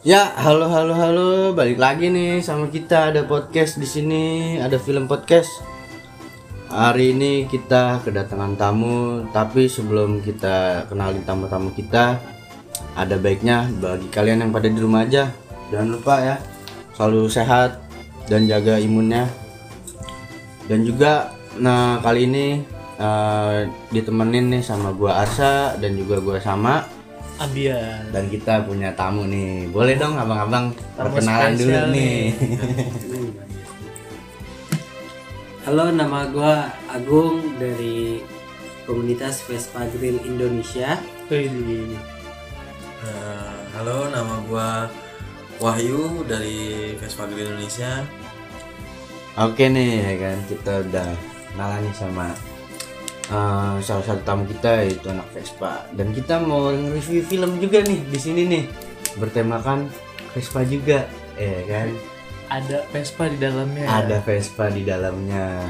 Ya, 0.00 0.32
halo 0.32 0.64
halo 0.72 0.96
halo, 0.96 1.30
balik 1.52 1.76
lagi 1.76 2.08
nih 2.08 2.40
sama 2.40 2.72
kita. 2.72 3.12
Ada 3.12 3.28
podcast 3.28 3.76
di 3.76 3.84
sini, 3.84 4.56
ada 4.56 4.80
film 4.80 5.04
podcast. 5.04 5.60
Hari 6.72 7.12
ini 7.12 7.44
kita 7.44 8.00
kedatangan 8.00 8.56
tamu, 8.56 9.28
tapi 9.28 9.68
sebelum 9.68 10.24
kita 10.24 10.88
kenalin 10.88 11.20
tamu-tamu 11.20 11.68
kita, 11.76 12.16
ada 12.96 13.20
baiknya 13.20 13.68
bagi 13.76 14.08
kalian 14.08 14.48
yang 14.48 14.56
pada 14.56 14.72
di 14.72 14.80
rumah 14.80 15.04
aja, 15.04 15.28
jangan 15.68 15.92
lupa 15.92 16.16
ya, 16.24 16.36
selalu 16.96 17.28
sehat 17.28 17.84
dan 18.24 18.48
jaga 18.48 18.80
imunnya. 18.80 19.28
Dan 20.64 20.80
juga, 20.88 21.36
nah 21.60 22.00
kali 22.00 22.24
ini 22.24 22.64
eh, 22.96 23.68
ditemenin 23.92 24.48
nih 24.48 24.64
sama 24.64 24.96
gua 24.96 25.20
Arsa 25.28 25.76
dan 25.76 25.92
juga 25.92 26.24
gua 26.24 26.40
sama 26.40 26.99
Dan 28.12 28.28
kita 28.28 28.68
punya 28.68 28.92
tamu 28.92 29.24
nih. 29.24 29.64
Boleh 29.72 29.96
dong 29.96 30.20
abang-abang 30.20 30.76
perkenalan 30.92 31.56
dulu 31.56 31.80
nih. 31.96 32.28
Halo, 35.64 35.92
nama 35.92 36.28
gua 36.28 36.68
Agung 36.88 37.56
dari 37.60 38.20
komunitas 38.84 39.44
Vespa 39.48 39.88
Grill 39.96 40.20
Indonesia. 40.24 41.00
Eh, 43.00 43.56
halo, 43.76 44.12
nama 44.12 44.40
gua 44.44 44.88
Wahyu 45.60 46.24
dari 46.24 46.92
Vespa 46.96 47.28
Grill 47.28 47.56
Indonesia. 47.56 48.04
oke 49.38 49.62
nih 49.62 50.02
ya 50.02 50.14
kan 50.20 50.36
kita 50.50 50.72
udah 50.84 51.08
kenalan 51.52 51.80
nih 51.86 51.94
sama 51.94 52.26
eh, 53.30 53.74
salah 53.80 54.04
satu 54.04 54.22
tamu 54.26 54.44
kita 54.50 54.84
yaitu 54.84 55.06
anak 55.10 55.26
Vespa. 55.32 55.86
Dan 55.94 56.10
kita 56.12 56.42
mau 56.42 56.74
review 56.74 57.22
film 57.24 57.56
juga 57.62 57.80
nih 57.86 58.00
di 58.10 58.18
sini 58.18 58.42
nih. 58.50 58.64
Bertemakan 59.16 59.86
Vespa 60.34 60.66
juga 60.66 61.06
ya 61.38 61.62
kan? 61.70 61.88
Ada 62.50 62.82
Vespa 62.90 63.30
di 63.30 63.38
dalamnya. 63.38 63.86
ada 63.86 64.18
Vespa 64.26 64.66
di 64.74 64.82
dalamnya. 64.82 65.62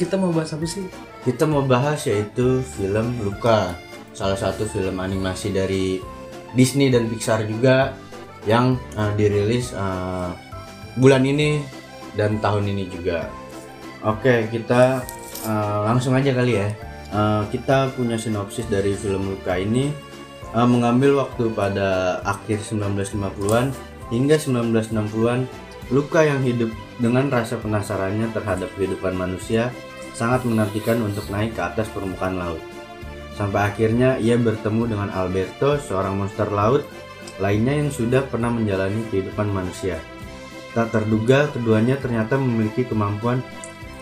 Kita 0.00 0.16
mau 0.16 0.32
bahas 0.32 0.56
apa 0.56 0.64
sih? 0.64 1.12
kita 1.22 1.46
mau 1.46 1.62
bahas 1.62 2.02
yaitu 2.06 2.62
film 2.66 3.14
Luka. 3.22 3.74
Salah 4.12 4.36
satu 4.36 4.68
film 4.68 5.00
animasi 5.00 5.54
dari 5.54 6.02
Disney 6.52 6.92
dan 6.92 7.08
Pixar 7.08 7.46
juga 7.48 7.96
yang 8.44 8.76
eh, 8.98 9.12
dirilis 9.16 9.72
eh, 9.72 10.30
bulan 10.98 11.22
ini 11.24 11.62
dan 12.18 12.42
tahun 12.42 12.68
ini 12.74 12.84
juga. 12.90 13.30
Oke 14.02 14.50
kita 14.50 15.00
eh, 15.46 15.78
langsung 15.86 16.12
aja 16.18 16.34
kali 16.34 16.58
ya 16.58 16.68
Eh, 17.12 17.44
kita 17.52 17.92
punya 17.92 18.16
sinopsis 18.16 18.64
dari 18.72 18.96
film 18.96 19.36
Luka 19.36 19.60
ini 19.60 19.92
eh, 20.56 20.68
mengambil 20.68 21.20
waktu 21.20 21.52
pada 21.52 22.20
akhir 22.24 22.64
1950-an 22.64 23.68
hingga 24.08 24.40
1960-an 24.40 25.44
Luka 25.92 26.24
yang 26.24 26.40
hidup 26.40 26.72
dengan 26.96 27.28
rasa 27.28 27.60
penasarannya 27.60 28.32
terhadap 28.32 28.72
kehidupan 28.80 29.12
manusia 29.12 29.68
sangat 30.16 30.48
menantikan 30.48 31.04
untuk 31.04 31.28
naik 31.28 31.52
ke 31.52 31.60
atas 31.60 31.84
permukaan 31.92 32.40
laut. 32.40 32.64
Sampai 33.36 33.68
akhirnya 33.68 34.16
ia 34.16 34.40
bertemu 34.40 34.96
dengan 34.96 35.08
Alberto, 35.12 35.76
seorang 35.76 36.16
monster 36.16 36.48
laut 36.48 36.88
lainnya 37.40 37.76
yang 37.76 37.92
sudah 37.92 38.24
pernah 38.24 38.48
menjalani 38.48 39.04
kehidupan 39.12 39.52
manusia. 39.52 40.00
Tak 40.72 40.96
terduga 40.96 41.52
keduanya 41.52 42.00
ternyata 42.00 42.40
memiliki 42.40 42.88
kemampuan 42.88 43.44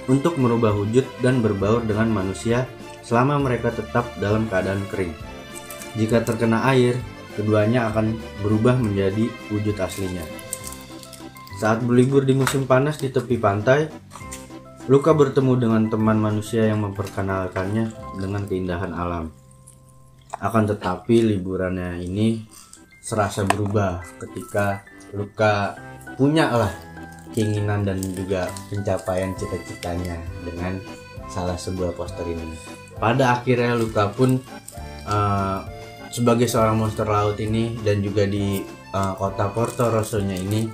untuk 0.06 0.38
merubah 0.38 0.74
wujud 0.74 1.02
dan 1.22 1.42
berbaur 1.42 1.82
dengan 1.82 2.10
manusia 2.10 2.70
selama 3.02 3.40
mereka 3.40 3.72
tetap 3.74 4.06
dalam 4.20 4.46
keadaan 4.46 4.84
kering. 4.88 5.14
Jika 5.98 6.22
terkena 6.22 6.64
air, 6.70 6.94
keduanya 7.34 7.90
akan 7.90 8.14
berubah 8.44 8.78
menjadi 8.78 9.26
wujud 9.50 9.76
aslinya. 9.78 10.22
Saat 11.60 11.84
berlibur 11.84 12.24
di 12.24 12.32
musim 12.32 12.64
panas 12.64 12.96
di 12.96 13.12
tepi 13.12 13.36
pantai, 13.36 13.90
Luka 14.88 15.14
bertemu 15.14 15.54
dengan 15.60 15.82
teman 15.86 16.18
manusia 16.18 16.66
yang 16.66 16.82
memperkenalkannya 16.82 18.16
dengan 18.18 18.42
keindahan 18.48 18.90
alam. 18.90 19.30
Akan 20.40 20.66
tetapi 20.66 21.20
liburannya 21.20 22.00
ini 22.00 22.42
serasa 22.98 23.44
berubah 23.44 24.02
ketika 24.18 24.82
Luka 25.12 25.76
punya 26.16 26.48
lah 26.50 26.72
keinginan 27.36 27.86
dan 27.86 28.02
juga 28.02 28.50
pencapaian 28.72 29.30
cita-citanya 29.38 30.18
dengan 30.42 30.80
salah 31.30 31.60
sebuah 31.60 31.94
poster 31.94 32.26
ini. 32.26 32.79
Pada 33.00 33.40
akhirnya 33.40 33.72
Luka 33.74 34.12
pun 34.12 34.36
eh, 35.08 35.58
sebagai 36.12 36.44
seorang 36.44 36.76
monster 36.76 37.08
laut 37.08 37.40
ini 37.40 37.80
dan 37.80 38.04
juga 38.04 38.28
di 38.28 38.60
eh, 38.68 39.12
kota 39.16 39.48
Porto 39.50 39.88
Rosso-nya 39.88 40.36
ini 40.36 40.68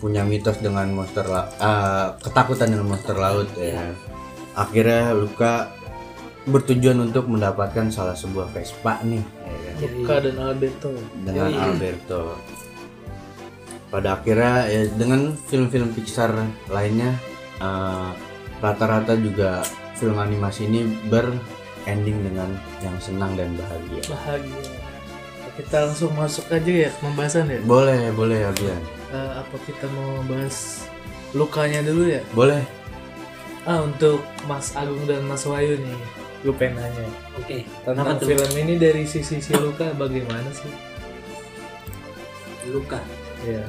punya 0.00 0.24
mitos 0.24 0.62
dengan 0.62 0.88
monster 0.94 1.26
la- 1.26 1.50
eh, 1.50 2.06
ketakutan 2.22 2.70
dengan 2.70 2.86
monster 2.88 3.18
laut 3.18 3.50
ya. 3.58 3.90
Akhirnya 4.54 5.12
Luka 5.12 5.74
bertujuan 6.46 7.02
untuk 7.02 7.28
mendapatkan 7.28 7.92
salah 7.92 8.16
sebuah 8.16 8.48
Vespa 8.54 9.02
nih 9.04 9.20
ya? 9.44 9.72
Luka 9.90 10.14
dan 10.24 10.36
Alberto. 10.38 10.90
dengan 11.26 11.50
Alberto. 11.52 12.22
Pada 13.90 14.14
akhirnya 14.14 14.70
ya, 14.70 14.86
dengan 14.94 15.34
film-film 15.50 15.90
Pixar 15.92 16.30
lainnya 16.70 17.10
eh, 17.58 18.10
rata-rata 18.62 19.18
juga 19.18 19.66
film 20.00 20.16
animasi 20.16 20.64
ini 20.64 20.88
berending 21.12 22.24
dengan 22.24 22.48
yang 22.80 22.96
senang 22.98 23.36
dan 23.36 23.52
bahagia. 23.54 24.02
Bahagia. 24.08 24.64
Kita 25.54 25.76
langsung 25.84 26.16
masuk 26.16 26.48
aja 26.48 26.72
ya 26.72 26.88
ke 26.88 26.98
pembahasan 26.98 27.52
ya. 27.52 27.60
Boleh, 27.62 28.08
boleh 28.16 28.48
Abian. 28.48 28.80
Eh, 29.12 29.30
apa 29.36 29.56
kita 29.68 29.84
mau 29.92 30.24
bahas 30.24 30.88
lukanya 31.30 31.84
dulu 31.84 32.08
ya? 32.08 32.24
Boleh. 32.32 32.64
Ah 33.68 33.84
untuk 33.84 34.24
Mas 34.48 34.72
Agung 34.72 35.04
dan 35.04 35.20
Mas 35.28 35.44
Wahyu 35.44 35.76
nih, 35.76 35.98
gue 36.40 36.54
pengen 36.56 36.80
nanya 36.80 37.04
Oke, 37.36 37.68
tentang 37.84 38.08
Kenapa 38.08 38.16
tuh? 38.16 38.32
film 38.32 38.52
ini 38.56 38.74
dari 38.80 39.04
sisi 39.04 39.36
si 39.36 39.52
Luka 39.52 39.92
bagaimana 39.94 40.48
sih? 40.48 40.72
luka. 42.70 43.02
Ya. 43.44 43.66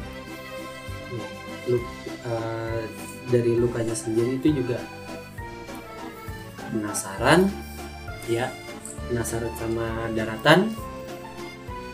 Lu- 1.66 1.90
eh, 2.24 2.82
dari 3.28 3.58
lukanya 3.58 3.92
sendiri 3.92 4.38
itu 4.38 4.64
juga 4.64 4.78
penasaran, 6.72 7.52
ya, 8.26 8.48
penasaran 9.12 9.54
sama 9.60 10.08
daratan, 10.16 10.72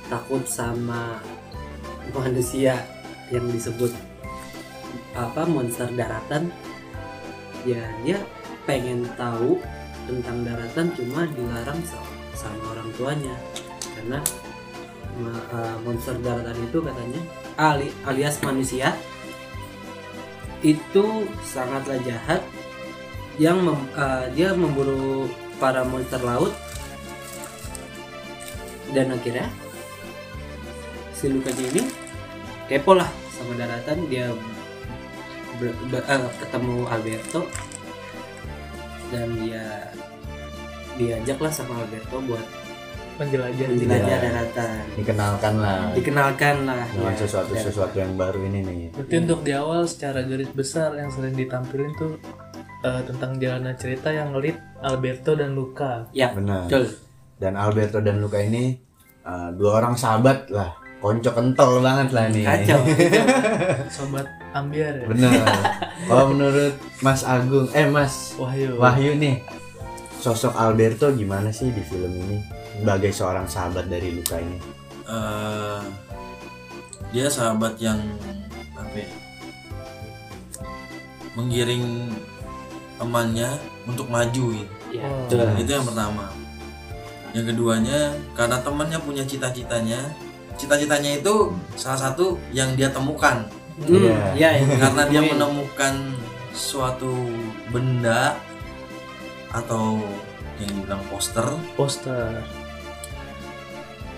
takut 0.07 0.45
sama 0.45 1.19
manusia 2.13 2.79
yang 3.33 3.45
disebut 3.51 3.91
apa 5.17 5.43
monster 5.49 5.89
daratan. 5.97 6.53
Ya, 7.67 7.83
dia 8.05 8.21
pengen 8.63 9.03
tahu 9.19 9.59
tentang 10.07 10.47
daratan 10.47 10.87
cuma 10.95 11.27
dilarang 11.27 11.83
sa- 11.83 12.15
sama 12.31 12.77
orang 12.77 12.87
tuanya 12.95 13.35
karena 13.97 14.19
eh, 15.51 15.75
monster 15.83 16.15
daratan 16.21 16.55
itu 16.63 16.79
katanya 16.79 17.21
ali- 17.59 17.97
alias 18.07 18.39
manusia 18.45 18.93
itu 20.61 21.27
sangatlah 21.43 21.99
jahat 22.05 22.39
yang 23.37 23.57
mem- 23.59 23.89
eh, 23.91 24.25
dia 24.33 24.49
memburu 24.51 25.29
para 25.57 25.81
monster 25.81 26.19
laut 26.19 26.53
dan 28.89 29.11
akhirnya 29.11 29.45
si 31.11 31.27
Lukanya 31.27 31.65
ini 31.71 31.83
kepo 32.65 32.93
lah 32.93 33.09
sama 33.31 33.53
daratan 33.55 34.05
dia 34.05 34.29
ber- 35.55 35.77
ber- 35.87 36.07
eh, 36.07 36.21
ketemu 36.39 36.75
Alberto 36.87 37.41
dan 39.07 39.27
dia 39.37 39.65
diajaklah 40.95 41.49
sama 41.49 41.79
Alberto 41.79 42.17
buat 42.23 42.45
Menjelajah. 43.17 43.65
menjelajah 43.67 44.05
Iya. 44.13 44.17
daratan 44.23 44.77
Dikenalkan 44.93 45.53
lah 45.57 45.89
dikenalkan 45.91 46.55
lah 46.65 46.85
dengan 46.87 47.09
ya, 47.09 47.17
sesuatu 47.17 47.49
daratan. 47.49 47.65
sesuatu 47.65 47.95
yang 47.97 48.13
baru 48.13 48.39
ini 48.43 48.59
nih. 48.61 48.81
Berarti 48.93 49.15
untuk 49.17 49.39
di 49.41 49.51
awal 49.51 49.81
secara 49.85 50.21
garis 50.21 50.51
besar 50.51 50.93
yang 50.93 51.09
sering 51.09 51.33
ditampilin 51.33 51.97
tuh 51.97 52.13
eh, 52.81 53.01
tentang 53.03 53.37
jalanan 53.37 53.73
cerita 53.73 54.09
yang 54.09 54.33
lead 54.33 54.57
Alberto 54.79 55.33
dan 55.33 55.53
Luka. 55.53 56.05
ya 56.11 56.29
Benar. 56.31 56.65
betul 56.65 56.85
Dan 57.37 57.53
Alberto 57.53 58.01
dan 58.01 58.17
Luka 58.17 58.37
ini 58.37 58.73
uh, 59.21 59.53
dua 59.53 59.77
orang 59.77 59.93
sahabat 59.93 60.49
lah, 60.49 60.73
konco 60.97 61.29
kental 61.29 61.77
banget 61.79 62.09
lah 62.09 62.25
nih. 62.27 62.41
kacau 62.41 62.81
Sobat 63.95 64.25
Ambiar 64.51 64.97
ya. 64.97 65.05
Bener. 65.05 65.45
Kalau 66.09 66.33
menurut 66.33 66.73
Mas 66.99 67.21
Agung, 67.21 67.69
eh 67.71 67.85
Mas 67.85 68.33
Wahyu. 68.35 68.81
Wahyu 68.81 69.13
nih, 69.15 69.45
sosok 70.17 70.57
Alberto 70.57 71.13
gimana 71.13 71.53
sih 71.53 71.69
di 71.69 71.81
film 71.81 72.09
ini 72.09 72.41
sebagai 72.73 73.13
seorang 73.13 73.45
sahabat 73.45 73.85
dari 73.85 74.17
Luka 74.17 74.41
ini? 74.41 74.57
Eh, 75.05 75.81
dia 77.13 77.29
sahabat 77.29 77.77
yang 77.77 78.01
apa 78.73 78.97
ya, 78.97 79.09
menggiring 81.33 82.09
temannya 82.97 83.49
untuk 83.85 84.09
maju 84.09 84.45
gitu. 84.53 84.73
ya 84.91 85.05
Oh. 85.05 85.55
Itu 85.57 85.69
yang 85.69 85.85
pertama. 85.85 86.27
Yang 87.31 87.53
keduanya 87.53 87.99
karena 88.33 88.57
temannya 88.59 88.99
punya 88.99 89.23
cita-citanya, 89.23 89.99
cita-citanya 90.55 91.19
itu 91.19 91.53
salah 91.75 92.09
satu 92.09 92.35
yang 92.51 92.73
dia 92.73 92.89
temukan 92.89 93.45
Hmm, 93.77 93.93
Iya. 93.93 94.17
iya 94.33 94.49
iya. 94.57 94.73
karena 94.81 95.05
dia 95.05 95.21
menemukan 95.21 95.93
suatu 96.49 97.13
benda 97.69 98.33
atau 99.53 100.01
yang 100.57 100.73
dibilang 100.73 101.03
poster 101.13 101.45
poster 101.77 102.41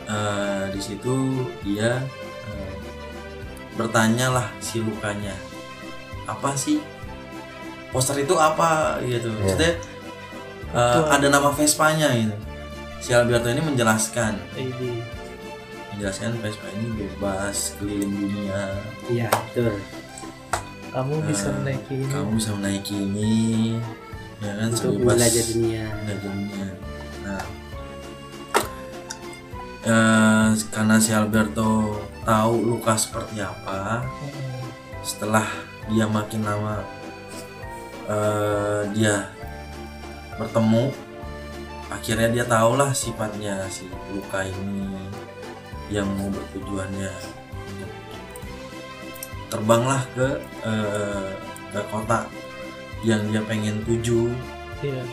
eh, 0.08 0.64
di 0.72 0.80
situ 0.80 1.44
dia 1.62 2.00
eh, 2.48 2.76
bertanya 3.76 4.32
lah 4.32 4.48
si 4.60 4.80
lukanya 4.80 5.36
apa 6.24 6.56
sih 6.56 6.80
poster 7.90 8.18
itu 8.18 8.34
apa 8.34 8.98
gitu. 9.02 9.28
Iya. 9.28 9.40
maksudnya 9.40 9.72
eh, 10.70 10.92
Itu 10.92 11.02
ada 11.08 11.28
nama 11.28 11.50
Vespanya 11.50 12.10
gitu. 12.14 12.36
Si 13.00 13.10
Alberto 13.12 13.48
ini 13.48 13.62
menjelaskan. 13.62 14.38
Ini 14.54 14.90
menjelaskan 15.92 16.32
Vespa 16.38 16.68
ini 16.70 16.88
bebas 16.96 17.76
keliling 17.76 18.12
dunia. 18.14 18.62
Iya, 19.08 19.30
betul. 19.50 19.76
kamu 20.90 21.22
bisa 21.24 21.48
Eh, 21.48 21.56
menaiki 21.56 21.94
ini. 21.94 22.06
kamu 22.10 22.30
bisa 22.34 22.50
menaiki 22.52 22.96
ini 22.98 23.34
ya 24.40 24.52
kan 24.54 24.68
Untuk 24.68 24.80
sebebas 24.90 25.16
menjelajah 25.16 25.46
dunia. 25.48 25.86
menjelajah 25.92 26.20
dunia. 26.24 26.68
Nah. 27.22 27.44
Eh, 29.82 30.48
karena 30.70 30.96
si 30.98 31.12
Alberto 31.12 31.72
tahu 32.22 32.54
luka 32.68 32.94
seperti 32.94 33.40
apa 33.40 34.04
setelah 35.02 35.48
dia 35.88 36.04
makin 36.06 36.44
lama 36.44 36.84
eh, 38.10 38.82
dia 38.98 39.30
bertemu. 40.42 40.90
Akhirnya 41.90 42.30
dia 42.30 42.46
tahulah 42.46 42.94
sifatnya 42.94 43.66
si 43.70 43.90
luka 44.14 44.46
ini 44.46 45.10
yang 45.90 46.06
mau 46.18 46.30
bertujuannya 46.30 47.10
terbanglah 49.50 50.06
ke 50.14 50.28
eh, 50.62 51.30
ke 51.74 51.82
kota 51.90 52.30
yang 53.02 53.22
dia 53.30 53.42
pengen 53.46 53.82
tuju. 53.86 54.30
Iya. 54.86 55.04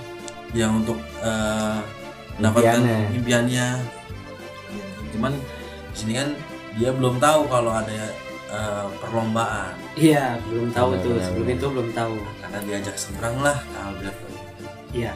Yang 0.52 0.70
untuk 0.84 0.98
eh, 1.24 1.78
mendapatkan 2.36 2.80
Impiannya. 2.80 3.16
impiannya. 3.16 3.66
Ya, 4.76 4.86
cuman 5.16 5.32
di 5.92 5.96
sini 5.96 6.12
kan 6.20 6.28
dia 6.76 6.92
belum 6.92 7.16
tahu 7.16 7.48
kalau 7.48 7.72
ada 7.72 8.12
eh, 8.56 8.86
perlombaan 8.98 9.76
Iya, 9.94 10.40
belum 10.44 10.68
tahu 10.70 10.88
Benar, 10.92 11.00
tuh. 11.00 11.12
benar, 11.12 11.24
Sebelum 11.24 11.46
benar. 11.46 11.56
itu 11.56 11.66
belum 11.68 11.88
tahu. 11.92 12.14
karena 12.36 12.58
diajak 12.64 12.96
seberang 12.96 13.36
lah 13.38 13.56
ke 13.60 13.76
Alberto 13.78 14.26
Iya. 14.90 15.12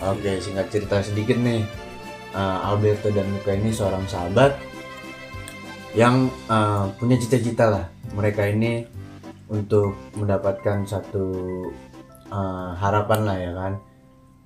Oke, 0.00 0.30
singkat 0.38 0.66
cerita 0.70 0.96
sedikit 1.00 1.36
nih. 1.36 1.60
Uh, 2.30 2.58
Alberto 2.64 3.10
dan 3.10 3.26
Luca 3.28 3.52
ini 3.52 3.68
seorang 3.68 4.06
sahabat 4.06 4.54
yang 5.92 6.30
uh, 6.46 6.86
punya 6.96 7.18
cita-cita 7.18 7.66
lah. 7.66 7.84
Mereka 8.14 8.48
ini 8.48 8.86
untuk 9.46 9.98
mendapatkan 10.14 10.86
satu 10.86 11.26
uh, 12.30 12.70
harapan 12.76 13.20
lah 13.20 13.36
ya 13.36 13.52
kan, 13.52 13.72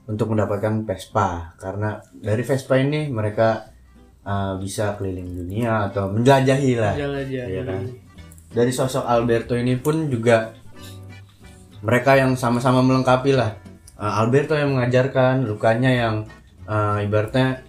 untuk 0.07 0.33
mendapatkan 0.33 0.83
Vespa. 0.83 1.53
Karena 1.55 2.01
dari 2.11 2.41
Vespa 2.41 2.81
ini 2.81 3.13
mereka 3.13 3.69
uh, 4.25 4.57
bisa 4.57 4.97
keliling 4.97 5.45
dunia 5.45 5.93
atau 5.93 6.09
menjelajahi 6.09 6.73
lah. 6.75 6.95
jelajah 6.97 7.47
Iya 7.47 7.63
kan? 7.63 7.83
Dari 8.55 8.71
sosok 8.71 9.03
Alberto 9.03 9.59
ini 9.59 9.75
pun 9.75 10.07
juga 10.07 10.55
mereka 11.83 12.15
yang 12.15 12.39
sama-sama 12.39 12.81
melengkapi 12.81 13.35
lah. 13.35 13.59
Uh, 13.99 14.23
Alberto 14.23 14.55
yang 14.55 14.79
mengajarkan, 14.79 15.45
Lukanya 15.45 15.91
yang 15.91 16.17
uh, 16.71 17.03
ibaratnya 17.03 17.67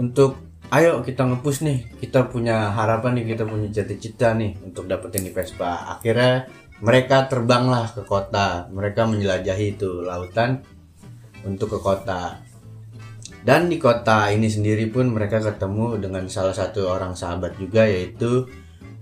untuk 0.00 0.40
ayo 0.72 1.04
kita 1.04 1.28
ngepush 1.28 1.60
nih, 1.62 1.84
kita 2.00 2.32
punya 2.32 2.72
harapan 2.72 3.20
nih, 3.20 3.36
kita 3.36 3.44
punya 3.44 3.68
cita-cita 3.68 4.32
nih 4.32 4.56
untuk 4.64 4.88
dapetin 4.88 5.28
di 5.28 5.32
Vespa. 5.36 5.96
Akhirnya 5.96 6.48
mereka 6.80 7.28
terbanglah 7.28 7.92
ke 7.92 8.02
kota, 8.02 8.66
mereka 8.72 9.06
menjelajahi 9.06 9.78
itu 9.78 10.02
lautan 10.02 10.64
untuk 11.44 11.76
ke 11.76 11.78
kota. 11.78 12.40
Dan 13.42 13.66
di 13.66 13.78
kota 13.78 14.30
ini 14.30 14.46
sendiri 14.46 14.86
pun 14.90 15.10
mereka 15.10 15.42
ketemu 15.42 15.98
dengan 15.98 16.24
salah 16.30 16.54
satu 16.54 16.86
orang 16.86 17.18
sahabat 17.18 17.58
juga 17.58 17.82
yaitu 17.86 18.46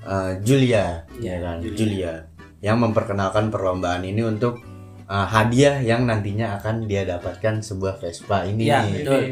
uh, 0.05 0.33
Julia, 0.45 1.05
ya 1.19 1.37
kan? 1.41 1.61
Julia. 1.61 1.77
Julia 1.77 2.15
yang 2.61 2.77
memperkenalkan 2.81 3.49
perlombaan 3.49 4.05
ini 4.05 4.21
untuk 4.21 4.61
uh, 5.09 5.27
hadiah 5.27 5.81
yang 5.81 6.05
nantinya 6.05 6.61
akan 6.61 6.85
dia 6.85 7.09
dapatkan 7.09 7.65
sebuah 7.65 7.97
Vespa 7.97 8.45
ini. 8.45 8.69
Iya, 8.69 8.81
Ini 8.85 8.93
betul. 9.01 9.23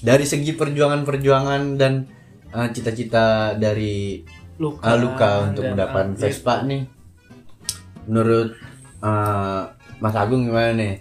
Dari 0.00 0.24
segi 0.24 0.52
perjuangan-perjuangan 0.56 1.62
dan 1.80 2.04
uh, 2.52 2.68
cita-cita 2.68 3.56
dari 3.56 4.20
luka, 4.60 4.92
uh, 4.92 4.96
Luka 5.00 5.30
untuk 5.48 5.64
mendapatkan 5.72 6.16
Alberto. 6.16 6.24
Vespa 6.24 6.54
nih. 6.68 6.82
Menurut 8.08 8.56
uh, 9.00 9.62
Mas 10.00 10.16
Agung 10.16 10.48
gimana 10.48 10.76
nih? 10.76 10.94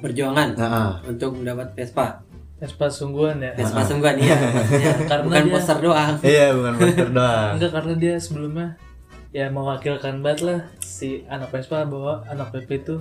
Perjuangan 0.00 0.56
Nah, 0.56 0.68
ah. 0.72 0.92
untuk 1.04 1.36
mendapat 1.36 1.76
Vespa. 1.76 2.24
Vespa 2.60 2.86
sungguhan 2.86 3.40
ya 3.40 3.50
Vespa 3.54 3.80
sungguhan 3.82 4.20
ya, 4.20 4.36
maksudnya. 4.36 4.92
Karena 5.02 5.24
Bukan 5.24 5.42
dia- 5.42 5.52
poster 5.52 5.78
doang. 5.80 6.14
iya 6.20 6.46
bukan 6.52 6.72
poster 6.76 7.08
doang. 7.16 7.50
enggak 7.56 7.72
karena 7.72 7.92
dia 7.96 8.14
sebelumnya 8.16 8.68
ya 9.30 9.46
mewakilkan 9.48 10.20
banget 10.20 10.40
lah 10.42 10.60
si 10.78 11.24
anak 11.26 11.48
Vespa 11.48 11.82
bahwa 11.84 12.20
anak 12.24 12.52
PP 12.52 12.70
itu 12.78 12.94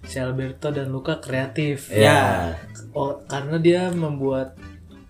si 0.00 0.16
Alberto 0.16 0.68
dan 0.68 0.88
Luka 0.88 1.18
kreatif 1.18 1.90
Iya. 1.90 2.54
oh 2.90 3.22
karena 3.24 3.56
dia 3.56 3.82
membuat 3.88 4.58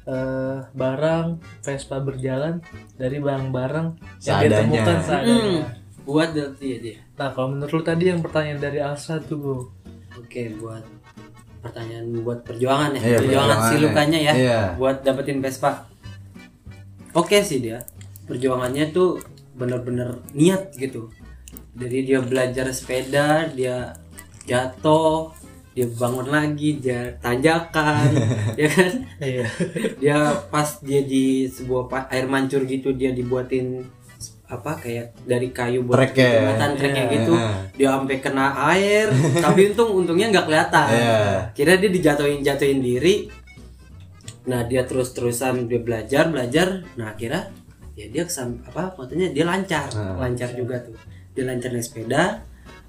eh, 0.05 0.59
barang 0.67 1.27
Vespa 1.61 1.99
berjalan 1.99 2.61
dari 2.95 3.17
barang-barang 3.19 3.87
yang 4.19 4.39
dia 4.41 4.49
Seadanya. 4.49 4.59
temukan 4.59 4.99
seadanya. 4.99 5.37
Hmm, 5.39 5.61
buat 6.03 6.29
berarti 6.31 6.67
ya 6.67 6.79
dia. 6.83 6.97
Nah 7.15 7.29
kalau 7.31 7.49
menurut 7.51 7.71
lu 7.71 7.83
tadi 7.83 8.05
yang 8.07 8.19
pertanyaan 8.19 8.57
dari 8.59 8.81
Alsa 8.81 9.17
tuh 9.19 9.37
Bu 9.37 9.55
Oke, 10.19 10.51
buat 10.57 10.83
pertanyaan 11.61 12.07
buat 12.23 12.43
perjuangan 12.47 12.95
ya. 12.97 13.01
Iya, 13.01 13.19
perjuangan 13.23 13.59
si 13.59 13.63
perjuangannya. 13.77 13.85
Lukanya 13.85 14.19
ya. 14.19 14.33
Iya. 14.35 14.61
Buat 14.79 14.97
dapetin 15.03 15.39
Vespa. 15.43 15.87
Oke 17.15 17.43
sih 17.43 17.59
dia. 17.63 17.83
Perjuangannya 18.29 18.91
tuh 18.95 19.19
bener-bener 19.59 20.23
niat 20.37 20.75
gitu. 20.79 21.11
Dari 21.75 22.07
dia 22.07 22.23
belajar 22.23 22.71
sepeda, 22.75 23.51
dia 23.55 23.95
jatuh, 24.47 25.31
dia 25.79 25.87
bangun 25.95 26.27
lagi, 26.27 26.83
dia 26.83 27.15
tanjakan, 27.23 28.11
ya 28.61 28.67
kan? 28.67 28.93
iya 29.23 29.47
dia 30.03 30.19
pas 30.51 30.83
dia 30.83 31.07
di 31.07 31.47
sebuah 31.47 32.11
air 32.11 32.27
mancur 32.27 32.67
gitu 32.67 32.91
dia 32.99 33.15
dibuatin 33.15 33.87
apa 34.49 34.73
kayak 34.75 35.13
dari 35.23 35.49
kayu 35.51 35.85
buat 35.85 36.01
Trek 36.09 36.17
ya. 36.17 36.57
treknya 36.73 37.05
Iya. 37.05 37.15
gitu 37.15 37.33
dia 37.77 37.89
sampai 37.93 38.17
kena 38.19 38.47
air 38.67 39.07
tapi 39.45 39.61
untung 39.69 39.93
untungnya 39.95 40.29
nggak 40.31 40.47
kelihatan 40.47 40.89
Iya. 40.89 41.17
kira 41.53 41.77
dia 41.77 41.91
dijatuhin 41.91 42.41
jatuhin 42.41 42.81
diri 42.81 43.29
nah 44.45 44.65
dia 44.65 44.83
terus 44.83 45.13
terusan 45.13 45.69
dia 45.69 45.77
belajar 45.79 46.27
belajar 46.27 46.81
nah 46.95 47.13
kira 47.13 47.53
ya 47.93 48.09
dia 48.09 48.25
kesam 48.25 48.57
apa 48.65 48.95
maksudnya 48.95 49.29
dia 49.29 49.45
lancar 49.45 49.91
Hmm. 49.91 50.17
lancar 50.17 50.49
juga 50.51 50.81
tuh 50.81 50.97
dia 51.31 51.45
lancar 51.45 51.69
naik 51.69 51.85
sepeda 51.85 52.41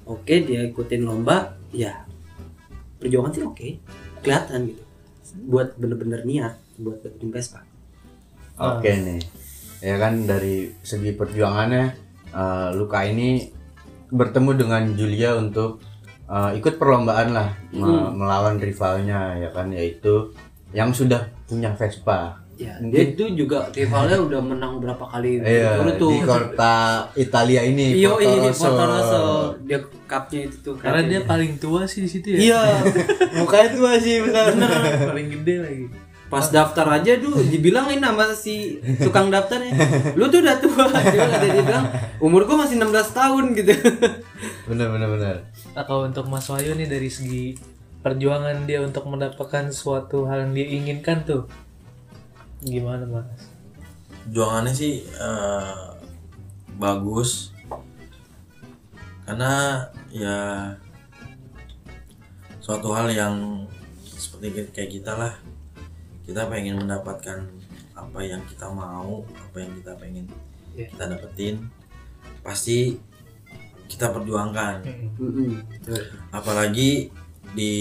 oke 0.06 0.34
dia 0.40 0.64
ikutin 0.64 1.04
lomba 1.04 1.60
ya 1.70 2.08
perjuangan 2.96 3.32
sih 3.32 3.44
oke 3.44 3.68
kelihatan 4.20 4.72
gitu 4.72 4.84
buat 5.44 5.76
bener-bener 5.76 6.24
niat 6.24 6.56
buat 6.76 7.00
dapetin 7.00 7.30
Vespa 7.30 7.62
Oke 8.58 8.92
nih, 8.92 9.20
ya 9.80 9.96
kan 9.96 10.24
dari 10.24 10.76
segi 10.80 11.12
perjuangannya 11.12 11.86
uh, 12.30 12.70
Luka 12.74 13.02
ini 13.02 13.48
bertemu 14.10 14.52
dengan 14.56 14.84
Julia 14.94 15.34
untuk 15.34 15.80
uh, 16.26 16.52
ikut 16.52 16.76
perlombaan 16.76 17.30
lah 17.32 17.50
Hmm. 17.70 18.18
melawan 18.18 18.58
rivalnya 18.58 19.38
ya 19.38 19.50
kan 19.50 19.70
yaitu 19.70 20.34
yang 20.70 20.90
sudah 20.90 21.22
punya 21.46 21.70
Vespa. 21.72 22.34
ya 22.58 22.76
dia 22.84 23.08
itu 23.08 23.24
juga 23.38 23.72
rivalnya 23.72 24.20
udah 24.28 24.42
menang 24.44 24.84
berapa 24.84 25.00
kali 25.08 25.40
Iya 25.40 25.80
tuh 25.96 26.12
di 26.12 26.20
kota 26.22 26.76
Italia 27.16 27.64
ini. 27.64 27.96
Iyo, 27.96 28.20
iya, 28.20 28.52
Porto 28.52 28.52
Rosso. 28.52 28.66
Porto 28.68 28.84
Rosso. 28.84 29.24
Dia 29.64 29.80
cupnya 30.04 30.40
itu 30.44 30.58
tuh. 30.60 30.74
karena 30.76 31.02
dia 31.08 31.20
paling 31.24 31.56
tua 31.56 31.88
sih 31.88 32.04
di 32.04 32.10
situ 32.10 32.36
ya 32.36 32.40
Iya, 32.42 32.62
Mukanya 33.40 33.70
tua 33.72 33.92
sih 33.96 34.20
benar. 34.20 34.52
paling 35.08 35.28
gede 35.32 35.56
lagi 35.56 35.86
pas 36.30 36.46
daftar 36.54 37.02
aja 37.02 37.18
tuh 37.18 37.42
dibilangin 37.42 38.00
sama 38.00 38.30
si 38.38 38.78
tukang 39.02 39.34
daftarnya, 39.34 39.74
lu 40.14 40.30
tuh 40.30 40.46
udah 40.46 40.56
tua. 40.62 40.86
Dia, 41.10 41.26
dia 41.42 41.64
bilang, 41.66 41.90
umur 42.22 42.46
gua 42.46 42.64
masih 42.64 42.78
16 42.78 43.18
tahun 43.18 43.46
gitu. 43.58 43.74
benar 44.70 44.88
benar 44.94 45.10
benar. 45.10 45.36
Nah, 45.74 45.84
kalau 45.84 46.06
untuk 46.06 46.30
Mas 46.30 46.46
Wahyu 46.46 46.78
nih 46.78 46.86
dari 46.86 47.10
segi 47.10 47.58
perjuangan 48.00 48.64
dia 48.64 48.80
untuk 48.80 49.04
mendapatkan 49.12 49.76
suatu 49.76 50.24
hal 50.30 50.48
yang 50.48 50.54
dia 50.56 50.68
inginkan 50.72 51.28
tuh 51.28 51.44
gimana 52.64 53.04
Mas? 53.04 53.28
perjuangannya 54.30 54.74
sih 54.76 55.04
eh, 55.04 55.84
bagus 56.80 57.52
karena 59.28 59.84
ya 60.14 60.38
suatu 62.64 62.94
hal 62.96 63.12
yang 63.12 63.66
seperti 64.06 64.70
kayak 64.72 64.92
kita 65.02 65.12
lah 65.18 65.34
kita 66.30 66.46
pengen 66.46 66.78
mendapatkan 66.78 67.42
apa 67.92 68.20
yang 68.22 68.40
kita 68.46 68.70
mau 68.70 69.26
apa 69.26 69.58
yang 69.58 69.74
kita 69.76 69.98
pengen 69.98 70.26
Iya. 70.78 70.86
kita 70.94 71.04
dapetin 71.10 71.56
pasti 72.40 72.96
kita 73.90 74.14
perjuangkan. 74.14 74.86
Mm-mm. 75.18 75.66
apalagi 76.30 77.10
di 77.52 77.74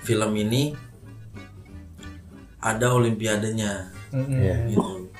film 0.00 0.32
ini 0.34 0.72
ada 2.58 2.90
olimpiadenya 2.90 3.92
Mm-mm. 4.10 4.32
Iya. 4.32 4.56
gitu 4.72 5.12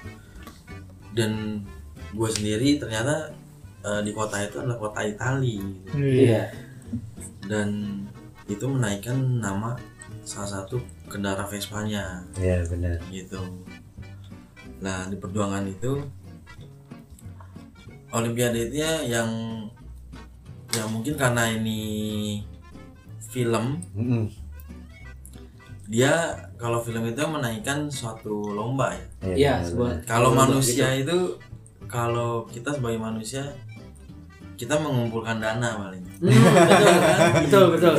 dan 1.13 1.63
gue 2.11 2.29
sendiri 2.33 2.81
ternyata 2.81 3.31
eh, 3.85 4.01
di 4.03 4.11
kota 4.11 4.41
itu 4.41 4.57
adalah 4.59 4.81
kota 4.81 5.05
Itali 5.05 5.61
gitu. 5.61 5.95
Iya. 6.01 6.49
dan 7.47 7.69
itu 8.49 8.65
menaikkan 8.65 9.15
nama 9.39 9.77
salah 10.25 10.63
satu 10.63 10.81
kendara 11.07 11.45
Vespanya 11.45 12.23
Iya 12.35 12.63
benar. 12.67 12.99
gitu 13.09 13.39
nah 14.77 15.07
di 15.07 15.17
perjuangan 15.17 15.65
itu 15.65 16.03
Olimpiade 18.09 18.69
itu 18.69 18.77
ya 18.79 19.03
yang 19.03 19.31
ya 20.71 20.85
mungkin 20.87 21.15
karena 21.15 21.49
ini 21.51 21.81
film 23.27 23.81
Mm-mm. 23.93 24.25
dia 25.87 26.13
kalau 26.57 26.79
film 26.79 27.05
itu 27.05 27.21
menaikkan 27.23 27.87
suatu 27.87 28.53
lomba 28.53 28.93
ya 28.93 29.07
Iya, 29.27 29.55
benar. 29.69 30.01
kalau 30.05 30.31
manusia 30.33 30.93
gitu. 30.95 31.05
itu 31.05 31.19
kalau 31.87 32.45
kita 32.45 32.71
sebagai 32.71 32.99
manusia 32.99 33.47
kita 34.57 34.75
mengumpulkan 34.81 35.37
dana 35.39 35.69
paling 35.77 36.05
Hmm, 36.17 36.33
betul, 37.45 37.77
betul, 37.77 37.93
betul. 37.93 37.95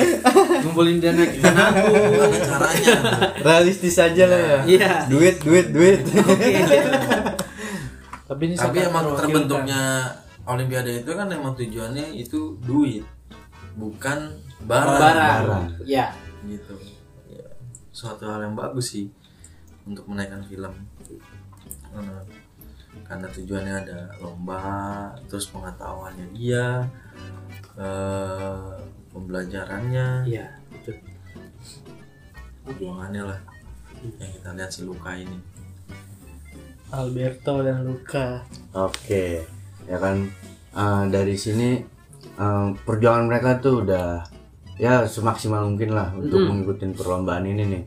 Ngumpulin 0.66 0.98
dana 0.98 1.22
gimana 1.30 1.62
aku? 1.70 1.86
gimana 1.94 2.38
caranya 2.42 2.96
realistis 3.46 4.02
aja 4.02 4.24
lah 4.26 4.42
ya. 4.42 4.58
Iya. 4.66 4.92
Duit, 5.06 5.38
duit, 5.46 5.70
duit. 5.70 6.02
Tapi 8.26 8.42
ini 8.50 8.56
tapi 8.58 8.78
emang 8.82 9.14
terbentuknya 9.14 10.10
Olimpiade 10.48 11.06
itu 11.06 11.12
kan 11.14 11.30
emang 11.30 11.54
tujuannya 11.54 12.18
itu 12.18 12.58
duit 12.66 13.06
bukan 13.78 14.34
barang, 14.66 14.98
Barang. 14.98 15.44
Barang. 15.46 15.66
Ya. 15.86 16.10
gitu 16.48 16.74
ya, 17.30 17.46
suatu 17.94 18.26
hal 18.26 18.50
yang 18.50 18.56
bagus 18.58 18.98
sih 18.98 19.12
untuk 19.86 20.10
menaikkan 20.10 20.42
film 20.48 20.74
Eh, 21.98 22.22
karena 23.08 23.28
tujuannya 23.32 23.76
ada 23.88 24.00
lomba 24.20 24.62
terus 25.26 25.48
pengetahuannya 25.48 26.28
dia 26.36 26.84
eh, 27.76 28.72
pembelajarannya 29.12 30.28
Iya, 30.28 30.48
betul. 30.70 30.96
perjuangannya 32.64 33.24
lah 33.24 33.40
yang 34.20 34.32
kita 34.36 34.50
lihat 34.54 34.70
si 34.70 34.82
Luka 34.84 35.12
ini 35.16 35.40
Alberto 36.88 37.60
dan 37.68 37.84
Luca. 37.84 38.48
Oke, 38.72 39.44
ya 39.84 39.98
kan 40.00 40.24
eh, 40.72 41.04
dari 41.12 41.36
sini 41.36 41.84
eh, 42.38 42.68
perjuangan 42.84 43.28
mereka 43.28 43.60
tuh 43.60 43.84
udah 43.84 44.24
ya 44.80 45.04
semaksimal 45.04 45.68
mungkin 45.68 45.92
lah 45.92 46.16
untuk 46.16 46.40
Mm-mm. 46.40 46.64
mengikuti 46.64 46.88
perlombaan 46.94 47.44
ini 47.44 47.64
nih. 47.68 47.84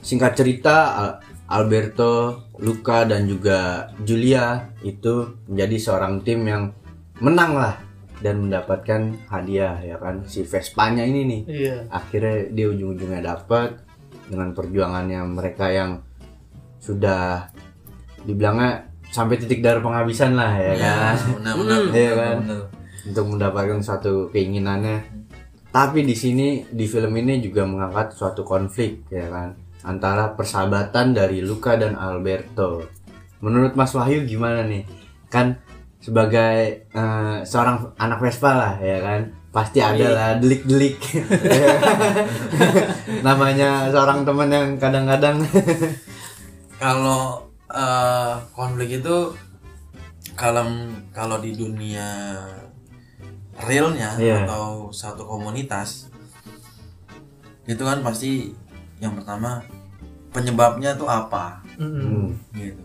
Singkat 0.00 0.32
cerita, 0.32 0.96
Al- 0.96 1.18
Alberto, 1.50 2.46
Luca 2.62 3.02
dan 3.02 3.26
juga 3.26 3.90
Julia 4.06 4.70
itu 4.86 5.34
menjadi 5.50 5.76
seorang 5.76 6.22
tim 6.22 6.46
yang 6.46 6.70
menang 7.18 7.58
lah 7.58 7.74
dan 8.22 8.46
mendapatkan 8.46 9.18
hadiah 9.26 9.80
ya 9.82 9.98
kan 9.98 10.22
si 10.24 10.46
Vespanya 10.46 11.02
ini 11.02 11.20
nih. 11.26 11.40
Iya. 11.50 11.76
Akhirnya 11.90 12.46
dia 12.54 12.66
ujung-ujungnya 12.70 13.20
dapat 13.24 13.82
dengan 14.30 14.54
perjuangannya 14.54 15.20
mereka 15.26 15.66
yang 15.68 15.98
sudah 16.78 17.50
dibilangnya 18.22 18.86
sampai 19.10 19.36
titik 19.36 19.58
darah 19.58 19.82
penghabisan 19.82 20.38
lah 20.38 20.54
ya 20.54 20.74
kan 20.78 21.14
benar-benar 21.34 21.78
Hmm. 21.82 21.96
Iya 21.98 22.12
kan? 22.14 22.36
benar. 22.46 22.62
untuk 23.10 23.24
mendapatkan 23.26 23.80
suatu 23.82 24.14
keinginannya 24.30 25.02
tapi 25.72 26.06
di 26.06 26.14
sini 26.14 26.62
di 26.68 26.86
film 26.86 27.10
ini 27.16 27.42
juga 27.42 27.66
mengangkat 27.66 28.14
suatu 28.14 28.46
konflik 28.46 29.02
ya 29.10 29.26
kan 29.26 29.56
antara 29.82 30.36
persahabatan 30.36 31.16
dari 31.16 31.40
Luca 31.40 31.76
dan 31.76 31.96
Alberto. 31.96 32.84
Menurut 33.40 33.72
Mas 33.72 33.96
Wahyu 33.96 34.28
gimana 34.28 34.68
nih? 34.68 34.84
Kan 35.32 35.56
sebagai 36.00 36.84
eh, 36.84 37.36
seorang 37.44 37.96
anak 37.96 38.20
Vespa 38.20 38.52
lah 38.52 38.74
ya 38.80 39.00
kan? 39.00 39.20
Pasti 39.50 39.82
ada 39.82 40.06
lah 40.14 40.28
delik-delik. 40.38 41.00
Namanya 43.26 43.90
seorang 43.90 44.22
teman 44.22 44.52
yang 44.52 44.68
kadang-kadang. 44.78 45.42
Kalau 46.82 47.44
eh, 47.68 48.34
konflik 48.56 49.02
itu 49.02 49.16
kalau 50.32 50.64
kalau 51.12 51.36
di 51.36 51.52
dunia 51.52 52.32
realnya 53.60 54.16
Iya. 54.16 54.48
atau 54.48 54.88
satu 54.88 55.28
komunitas 55.28 56.08
itu 57.68 57.82
kan 57.84 58.00
pasti 58.00 58.56
yang 59.00 59.16
pertama 59.16 59.64
penyebabnya 60.30 60.94
tuh 60.94 61.08
apa. 61.08 61.64
Hmm, 61.80 62.36
gitu. 62.54 62.84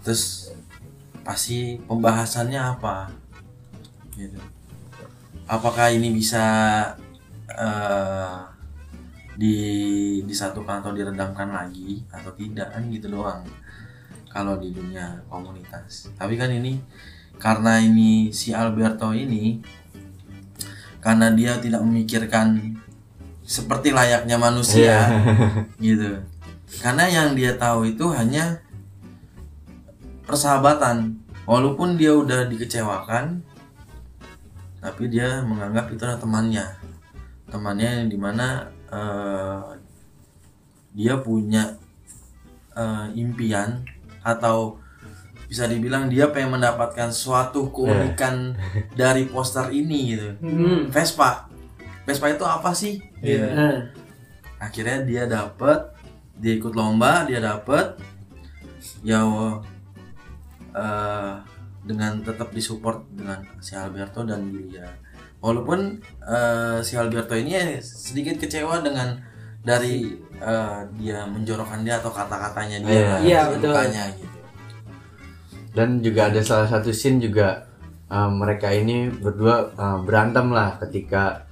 Terus 0.00 0.54
pasti 1.26 1.82
pembahasannya 1.84 2.60
apa? 2.62 3.10
Gitu. 4.14 4.38
Apakah 5.50 5.90
ini 5.92 6.14
bisa 6.14 6.46
eh, 7.50 8.36
di 9.36 9.56
disatukan 10.24 10.80
atau 10.80 10.94
diredamkan 10.94 11.52
lagi? 11.52 12.06
Atau 12.08 12.32
tidak? 12.38 12.72
Kan 12.72 12.88
gitu 12.88 13.10
doang. 13.10 13.42
Kalau 14.30 14.56
di 14.56 14.70
dunia 14.70 15.26
komunitas. 15.26 16.14
Tapi 16.14 16.38
kan 16.38 16.54
ini 16.54 16.78
karena 17.36 17.82
ini 17.82 18.32
si 18.32 18.56
Alberto 18.56 19.12
ini 19.12 19.60
karena 21.04 21.30
dia 21.30 21.60
tidak 21.60 21.84
memikirkan 21.84 22.75
seperti 23.46 23.94
layaknya 23.94 24.36
manusia 24.36 25.06
gitu. 25.78 26.18
Karena 26.82 27.06
yang 27.06 27.38
dia 27.38 27.54
tahu 27.54 27.86
itu 27.94 28.10
hanya 28.10 28.58
persahabatan. 30.26 31.22
Walaupun 31.46 31.94
dia 31.94 32.10
udah 32.10 32.50
dikecewakan 32.50 33.38
tapi 34.82 35.06
dia 35.06 35.46
menganggap 35.46 35.94
itu 35.94 36.02
adalah 36.02 36.18
temannya. 36.18 36.66
Temannya 37.46 37.90
yang 38.02 38.08
di 38.10 38.18
mana 38.18 38.66
eh, 38.90 39.78
dia 40.98 41.14
punya 41.22 41.78
eh, 42.74 43.06
impian 43.14 43.86
atau 44.26 44.82
bisa 45.46 45.70
dibilang 45.70 46.10
dia 46.10 46.34
pengen 46.34 46.58
mendapatkan 46.58 47.14
suatu 47.14 47.70
keunikan 47.70 48.58
dari 48.98 49.30
poster 49.30 49.70
ini 49.70 50.18
gitu. 50.18 50.34
Hmm. 50.42 50.90
Vespa 50.90 51.46
Vespa 52.06 52.30
itu 52.30 52.46
apa 52.46 52.70
sih? 52.70 53.02
Iya. 53.18 53.46
Nah, 53.50 53.76
akhirnya 54.62 55.02
dia 55.02 55.22
dapet 55.26 55.92
dia 56.38 56.52
ikut 56.54 56.72
lomba 56.72 57.26
dia 57.26 57.42
dapet. 57.42 57.98
Ya 59.02 59.20
eh, 60.70 61.32
dengan 61.86 62.22
tetap 62.22 62.54
disupport 62.54 63.02
dengan 63.10 63.42
si 63.58 63.74
Alberto 63.74 64.22
dan 64.22 64.46
Julia 64.50 64.86
walaupun 65.42 65.98
eh, 66.22 66.78
si 66.82 66.94
Alberto 66.94 67.34
ini 67.34 67.78
sedikit 67.82 68.38
kecewa 68.38 68.82
dengan 68.82 69.18
dari 69.66 70.14
eh, 70.38 70.80
dia 71.02 71.26
menjorokkan 71.26 71.82
dia 71.82 71.98
atau 71.98 72.14
kata-katanya 72.14 72.86
dia 72.86 73.18
si 73.18 73.30
betul. 73.58 73.74
lukanya 73.74 74.04
gitu. 74.14 74.36
Dan 75.76 76.00
juga 76.00 76.32
ada 76.32 76.40
salah 76.40 76.70
satu 76.72 76.88
scene 76.88 77.20
juga 77.20 77.68
uh, 78.08 78.32
mereka 78.32 78.72
ini 78.72 79.12
berdua 79.12 79.76
uh, 79.76 80.00
berantem 80.00 80.48
lah 80.48 80.80
ketika 80.80 81.45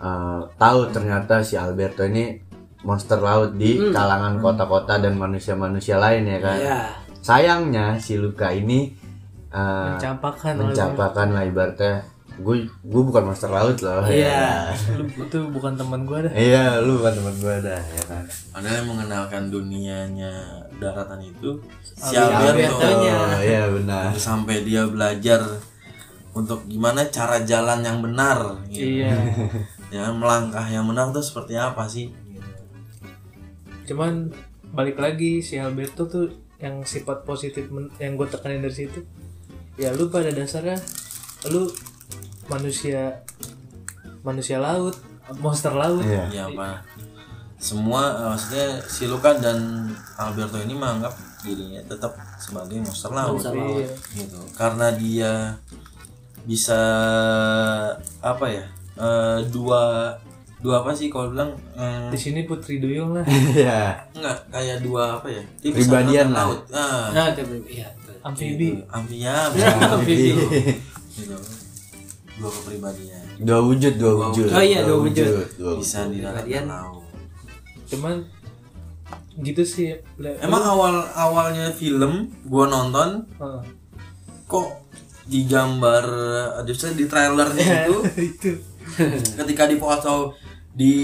uh, 0.00 0.40
tahu 0.54 0.88
ternyata 0.88 1.40
si 1.40 1.54
Alberto 1.54 2.02
ini 2.02 2.40
monster 2.80 3.18
laut 3.18 3.54
di 3.54 3.76
Hmm. 3.76 3.92
kalangan 3.92 4.34
kota-kota 4.38 4.96
dan 4.96 5.14
manusia-manusia 5.14 5.96
lain 5.96 6.24
ya 6.24 6.38
kan 6.38 6.56
ya. 6.58 6.78
sayangnya 7.20 7.96
si 7.96 8.16
Luka 8.16 8.48
ini 8.48 8.96
uh, 9.50 9.94
Mencampakkan 9.94 10.56
mencapakan 10.56 11.28
lah 11.30 11.44
ibaratnya 11.44 11.94
gue 12.32 12.56
gue 12.64 13.02
bukan 13.04 13.20
monster 13.22 13.52
laut 13.52 13.76
loh 13.78 14.00
Iya. 14.00 14.72
ya. 14.72 14.96
Lu 14.96 15.04
itu 15.04 15.38
bukan 15.50 15.76
teman 15.76 16.08
gua 16.08 16.24
dah. 16.24 16.32
iya 16.32 16.80
lu 16.80 16.96
bukan 16.96 17.12
teman 17.12 17.34
gue 17.36 17.54
dah 17.60 17.82
ya 17.84 18.02
kan 18.08 18.24
padahal 18.48 18.74
yang 18.74 18.88
mengenalkan 18.88 19.42
dunianya 19.46 20.32
daratan 20.80 21.20
itu 21.20 21.60
si 21.84 22.16
Alberto 22.16 22.80
oh 22.80 23.04
iya 23.38 23.68
benar 23.68 24.16
sampai 24.16 24.64
dia 24.64 24.88
belajar 24.88 25.44
untuk 26.32 26.64
gimana 26.64 27.04
cara 27.06 27.42
jalan 27.42 27.82
yang 27.82 28.00
benar 28.00 28.64
gitu. 28.64 29.04
Iya. 29.04 29.12
ya 29.90 30.10
melangkah 30.14 30.64
yang 30.70 30.86
benar 30.86 31.10
tuh 31.10 31.22
seperti 31.22 31.58
apa 31.58 31.86
sih. 31.90 32.14
Cuman 33.86 34.30
balik 34.70 35.02
lagi 35.02 35.42
si 35.42 35.58
Alberto 35.58 36.06
tuh 36.06 36.30
yang 36.62 36.86
sifat 36.86 37.26
positif 37.26 37.66
yang 37.98 38.14
gue 38.14 38.26
tekanin 38.30 38.62
dari 38.62 38.86
situ. 38.86 39.02
Ya 39.74 39.90
lu 39.90 40.06
pada 40.08 40.30
dasarnya 40.30 40.78
lu 41.50 41.66
manusia 42.46 43.26
manusia 44.22 44.60
laut, 44.60 44.94
monster 45.40 45.72
laut. 45.72 46.04
iya 46.04 46.28
ya 46.28 46.44
apa 46.50 46.84
semua 47.60 48.16
eh, 48.16 48.28
maksudnya 48.32 48.68
si 48.88 49.04
Luka 49.04 49.36
dan 49.36 49.92
Alberto 50.16 50.56
ini 50.56 50.72
menganggap 50.72 51.12
dirinya 51.44 51.80
tetap 51.84 52.16
sebagai 52.40 52.80
monster 52.80 53.12
laut 53.12 53.36
Monster 53.36 53.52
laut. 53.52 53.88
gitu 54.16 54.40
karena 54.56 54.88
dia 54.96 55.32
bisa 56.48 56.80
apa 58.24 58.46
ya 58.48 58.64
eh, 59.00 59.38
dua 59.48 60.12
dua 60.60 60.84
apa 60.84 60.92
sih 60.92 61.08
kalau 61.08 61.32
bilang 61.32 61.50
eh, 61.72 62.12
di 62.12 62.18
sini 62.18 62.44
Putri 62.44 62.76
Duyung 62.78 63.16
lah 63.16 63.24
Iya. 63.56 63.96
enggak 64.12 64.36
kayak 64.48 64.78
dua 64.80 65.16
apa 65.16 65.28
ya 65.28 65.40
dia 65.58 65.70
bisa 65.70 65.88
Pribadian 65.88 66.28
lah. 66.30 66.44
laut 66.46 66.60
ah, 66.70 67.08
Nah, 67.10 67.28
iya. 67.66 67.88
amfibi 68.20 68.76
Amfibi. 68.92 70.36
gitu 71.10 71.34
dua 72.36 72.50
kepribadian 72.50 73.24
Dua 73.40 73.60
wujud, 73.62 73.94
dua 73.96 74.12
Dua 74.12 74.26
wujud. 74.28 74.44
wujud. 74.44 74.52
Oh 74.52 74.60
iya, 74.62 74.78
dua 74.84 74.98
wujud. 75.00 75.28
dua 75.56 75.72
bisa 75.80 76.04
di 76.06 76.20
dan 76.20 76.36
laut 76.68 77.04
cuman 77.88 78.22
gitu 79.40 79.64
sih 79.64 79.96
emang 80.38 80.62
awal 80.62 81.00
awalnya 81.10 81.72
film 81.72 82.28
gua 82.44 82.68
nonton 82.68 83.24
Heeh. 83.34 83.62
kok 84.44 84.68
digambar 85.26 86.04
justru 86.62 86.94
di 86.94 87.06
trailernya 87.06 87.88
itu 87.88 88.52
ketika 89.38 89.64
dipoto 89.64 90.34
di 90.70 90.94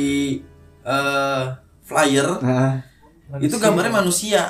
eh, 0.83 1.45
flyer 1.83 2.29
Nah, 2.39 2.79
itu 3.39 3.57
gambarnya 3.57 3.93
manusia 3.97 4.43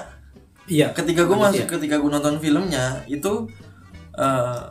Iya. 0.66 0.90
ketika 0.90 1.22
gue 1.22 1.32
Manusia. 1.32 1.62
masuk 1.62 1.78
ketika 1.78 1.96
gue 1.96 2.10
nonton 2.10 2.36
filmnya 2.36 3.00
itu 3.06 3.46
eh, 4.12 4.62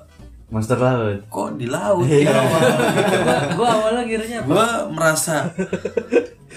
monster 0.45 0.75
laut. 0.75 1.25
kok 1.25 1.49
di 1.55 1.65
laut 1.65 2.05
Iya. 2.05 2.29
ya 2.29 2.37
gua, 3.23 3.37
gua 3.55 3.69
awalnya 3.73 4.03
kiranya 4.03 4.39
gue 4.41 4.67
merasa 4.91 5.49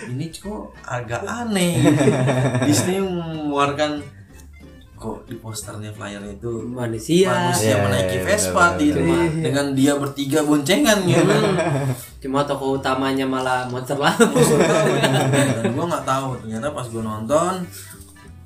ini 0.06 0.28
kok 0.28 0.74
agak 0.82 1.22
aneh 1.22 1.80
Disney 2.66 2.98
mengeluarkan 2.98 4.02
kok 4.98 5.24
di 5.24 5.38
posternya 5.38 5.94
flyer 5.94 6.20
itu 6.26 6.66
Manusia. 6.66 7.30
manusia 7.30 7.78
Iya, 7.78 7.84
menaiki 7.86 8.16
iya, 8.18 8.24
Vespa 8.26 8.74
benar, 8.74 8.78
di 8.78 8.86
benar. 8.92 9.28
dengan 9.38 9.66
dia 9.72 9.92
bertiga 9.94 10.40
boncengan 10.42 10.98
gitu 11.06 11.22
Cuma 12.26 12.42
tokoh 12.42 12.82
utamanya 12.82 13.22
malah 13.22 13.70
monster 13.70 13.94
laut. 13.94 14.18
dan 15.56 15.64
gue 15.70 15.84
nggak 15.86 16.02
tahu 16.02 16.42
ternyata 16.42 16.74
pas 16.74 16.82
gue 16.84 16.98
nonton 16.98 17.54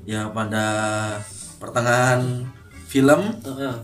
ya 0.05 0.29
pada 0.29 0.65
pertengahan 1.57 2.21
film 2.85 3.33
Heeh. 3.41 3.75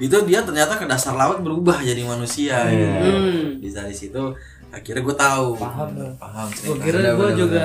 itu 0.00 0.16
dia 0.24 0.40
ternyata 0.40 0.80
ke 0.80 0.88
dasar 0.88 1.12
laut 1.12 1.44
berubah 1.44 1.76
jadi 1.84 2.00
manusia 2.08 2.64
gitu. 2.72 2.88
Hmm. 2.88 3.60
di 3.60 3.68
dari 3.68 3.92
situ 3.92 4.32
akhirnya 4.70 5.02
gue 5.02 5.16
tahu. 5.18 5.46
Paham, 5.58 5.88
ya. 5.98 6.10
paham 6.16 6.46
gua 6.48 6.74
cerita 6.78 6.84
kira 6.86 6.98
benar, 7.18 7.34
juga 7.34 7.62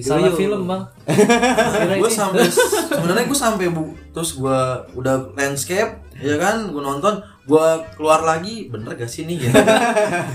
salah 0.00 0.32
film 0.34 0.60
bang. 0.70 0.82
Gue 2.00 2.10
sampai 2.10 2.48
sebenarnya 2.94 3.24
gue 3.28 3.38
sampai 3.38 3.66
bu 3.68 3.92
terus 4.16 4.40
gue 4.40 4.60
udah 4.96 5.34
landscape 5.34 6.00
ya 6.22 6.38
kan? 6.40 6.70
Gue 6.70 6.80
nonton 6.80 7.20
gue 7.44 7.66
keluar 7.92 8.24
lagi 8.24 8.72
bener 8.72 8.96
gak 8.96 9.04
sih 9.04 9.28
nih 9.28 9.36
gitu 9.44 9.52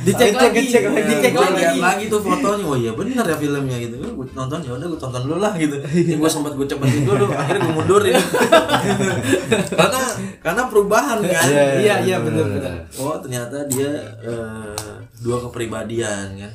Dicek 0.06 0.30
lagi, 0.32 0.62
dicek 0.62 0.84
Ya, 0.86 0.89
lagi. 0.89 1.10
dicek 1.10 1.32
gua 1.34 1.42
lagi. 1.44 1.58
lihat 1.58 1.75
lagi 1.80 2.04
tuh 2.06 2.22
fotonya. 2.22 2.63
Oh 2.63 2.78
iya 2.78 2.92
bener 2.94 3.25
ya 3.25 3.34
filmnya 3.34 3.78
gitu. 3.78 3.96
Gue 3.98 4.25
nonton 4.30 4.62
ya 4.62 4.72
udah 4.72 4.88
gue 4.88 5.00
tonton 5.00 5.22
dulu 5.25 5.38
lah 5.38 5.54
gitu. 5.54 5.74
Ini 5.82 6.16
gue 6.16 6.30
sempat 6.30 6.54
gue 6.54 6.63
cepetin 6.63 7.04
dulu 7.04 7.25
akhirnya 7.34 7.62
gue 7.62 7.74
mundurin 7.74 8.13
karena 9.74 10.01
karena 10.39 10.62
perubahan 10.66 11.20
kan. 11.20 11.46
Iya, 11.78 11.96
iya, 12.06 12.18
benar, 12.22 12.46
benar. 12.46 12.74
oh 12.98 13.18
ternyata 13.18 13.66
dia 13.66 13.89
eh, 14.22 14.78
dua 15.20 15.38
kepribadian 15.42 16.38
kan. 16.38 16.51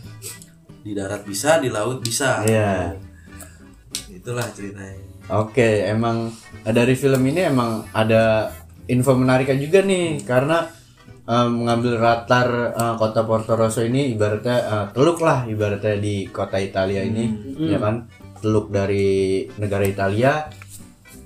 Di 0.81 0.93
darat 0.93 1.27
bisa 1.27 1.59
di 1.59 1.69
laut 1.69 1.99
bisa. 1.99 2.47
Iya. 2.47 2.95
itulah 4.07 4.47
ceritanya. 4.51 5.03
Oke, 5.35 5.83
emang 5.83 6.31
dari 6.63 6.95
film 6.95 7.25
ini 7.25 7.43
emang 7.43 7.83
ada 7.91 8.53
info 8.87 9.13
menariknya 9.15 9.57
juga 9.59 9.81
nih 9.81 10.21
karena 10.23 10.69
eh, 11.25 11.49
mengambil 11.49 11.97
latar 11.97 12.49
eh, 12.71 12.95
kota 12.95 13.23
Porto 13.23 13.55
Rosso 13.55 13.81
ini 13.81 14.11
ibaratnya 14.11 14.57
eh, 14.61 14.85
teluk 14.91 15.19
lah 15.19 15.45
ibaratnya 15.45 15.97
di 15.97 16.29
kota 16.29 16.57
Italia 16.57 17.01
ini 17.01 17.25
ya 17.61 17.79
kan? 17.79 18.05
Teluk 18.39 18.69
dari 18.69 19.41
negara 19.57 19.83
Italia. 19.83 20.45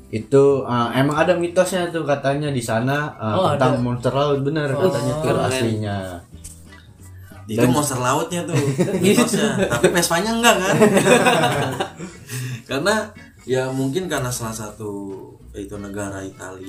Itu 0.09 0.62
eh, 0.64 0.88
emang 0.94 1.18
ada 1.18 1.35
mitosnya 1.35 1.90
tuh 1.90 2.03
katanya 2.03 2.49
di 2.49 2.62
sana 2.62 3.12
eh, 3.12 3.35
Oh, 3.35 3.51
tentang 3.53 3.75
ada. 3.75 3.83
monster 3.83 4.12
laut 4.12 4.40
bener 4.40 4.71
katanya 4.71 5.12
tuh 5.14 5.27
keren. 5.27 5.44
aslinya. 5.44 5.99
Itu 7.44 7.64
monster 7.66 7.97
lautnya 7.97 8.44
tuh 8.44 8.55
mitosnya. 9.03 9.57
Tapi 9.66 9.87
Vespanya 9.90 10.31
enggak 10.33 10.55
kan? 10.61 10.75
Karena 12.71 12.94
ya 13.49 13.73
mungkin 13.73 14.07
karena 14.07 14.29
salah 14.29 14.53
satu 14.53 15.16
itu 15.57 15.73
negara 15.75 16.21
Italia 16.21 16.68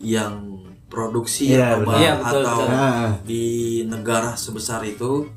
yang 0.00 0.48
produksi 0.90 1.54
atau, 1.54 1.86
benar. 1.86 2.00
Iya, 2.00 2.12
betul, 2.18 2.42
atau 2.42 2.56
betul. 2.58 2.66
Nah, 2.66 3.08
di 3.22 3.44
negara 3.86 4.30
sebesar 4.34 4.82
itu 4.82 5.28